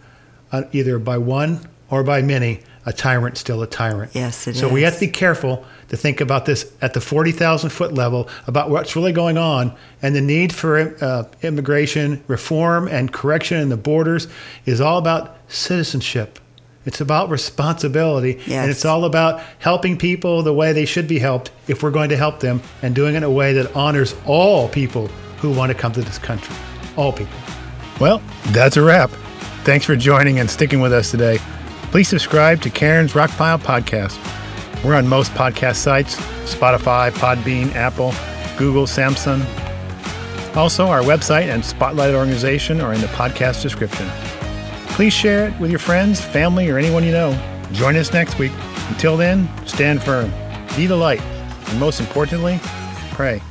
uh, 0.53 0.63
either 0.71 0.99
by 0.99 1.17
one 1.17 1.59
or 1.89 2.03
by 2.03 2.21
many, 2.21 2.61
a 2.85 2.93
tyrant 2.93 3.37
still 3.37 3.61
a 3.61 3.67
tyrant. 3.67 4.15
Yes, 4.15 4.47
it 4.47 4.55
so 4.55 4.69
we 4.69 4.83
have 4.83 4.93
to 4.95 4.99
be 5.01 5.07
careful 5.07 5.65
to 5.89 5.97
think 5.97 6.21
about 6.21 6.45
this 6.45 6.71
at 6.81 6.93
the 6.93 7.01
40,000 7.01 7.69
foot 7.69 7.93
level 7.93 8.29
about 8.47 8.69
what's 8.69 8.95
really 8.95 9.11
going 9.11 9.37
on 9.37 9.75
and 10.01 10.15
the 10.15 10.21
need 10.21 10.53
for 10.53 10.95
uh, 11.03 11.25
immigration 11.41 12.23
reform 12.27 12.87
and 12.87 13.11
correction 13.11 13.59
in 13.59 13.69
the 13.69 13.77
borders 13.77 14.27
is 14.65 14.79
all 14.81 14.97
about 14.97 15.37
citizenship. 15.47 16.39
It's 16.85 16.99
about 16.99 17.29
responsibility 17.29 18.41
and 18.49 18.69
it's 18.69 18.83
all 18.85 19.05
about 19.05 19.41
helping 19.59 19.97
people 19.97 20.43
the 20.43 20.53
way 20.53 20.73
they 20.73 20.85
should 20.85 21.07
be 21.07 21.19
helped 21.19 21.51
if 21.67 21.81
we're 21.81 21.91
going 21.91 22.09
to 22.09 22.17
help 22.17 22.41
them 22.41 22.61
and 22.81 22.93
doing 22.93 23.13
it 23.13 23.17
in 23.17 23.23
a 23.23 23.31
way 23.31 23.53
that 23.53 23.73
honors 23.75 24.15
all 24.25 24.67
people 24.67 25.07
who 25.37 25.51
want 25.51 25.71
to 25.71 25.77
come 25.77 25.93
to 25.93 26.01
this 26.01 26.17
country. 26.17 26.55
All 26.97 27.13
people. 27.13 27.37
Well, 27.99 28.21
that's 28.47 28.75
a 28.75 28.81
wrap. 28.81 29.11
Thanks 29.63 29.85
for 29.85 29.95
joining 29.95 30.39
and 30.39 30.49
sticking 30.49 30.81
with 30.81 30.91
us 30.91 31.09
today. 31.09 31.39
Please 31.91 32.09
subscribe 32.09 32.61
to 32.61 32.69
Cairn's 32.69 33.13
Rockpile 33.13 33.59
Podcast. 33.59 34.19
We're 34.83 34.95
on 34.95 35.07
most 35.07 35.31
podcast 35.31 35.77
sites 35.77 36.17
Spotify, 36.43 37.11
Podbean, 37.11 37.73
Apple, 37.73 38.13
Google, 38.57 38.85
Samsung. 38.85 39.45
Also, 40.57 40.87
our 40.87 41.01
website 41.01 41.45
and 41.45 41.63
Spotlight 41.63 42.13
organization 42.13 42.81
are 42.81 42.93
in 42.93 42.99
the 42.99 43.07
podcast 43.07 43.61
description. 43.61 44.07
Please 44.87 45.13
share 45.13 45.47
it 45.47 45.59
with 45.59 45.69
your 45.69 45.79
friends, 45.79 46.19
family, 46.19 46.69
or 46.69 46.77
anyone 46.77 47.03
you 47.03 47.11
know. 47.11 47.31
Join 47.71 47.95
us 47.95 48.11
next 48.11 48.37
week. 48.37 48.51
Until 48.89 49.15
then, 49.15 49.49
stand 49.65 50.03
firm, 50.03 50.29
be 50.75 50.87
the 50.87 50.95
light, 50.95 51.21
and 51.21 51.79
most 51.79 52.01
importantly, 52.01 52.59
pray. 53.13 53.41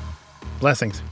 Blessings. 0.60 1.02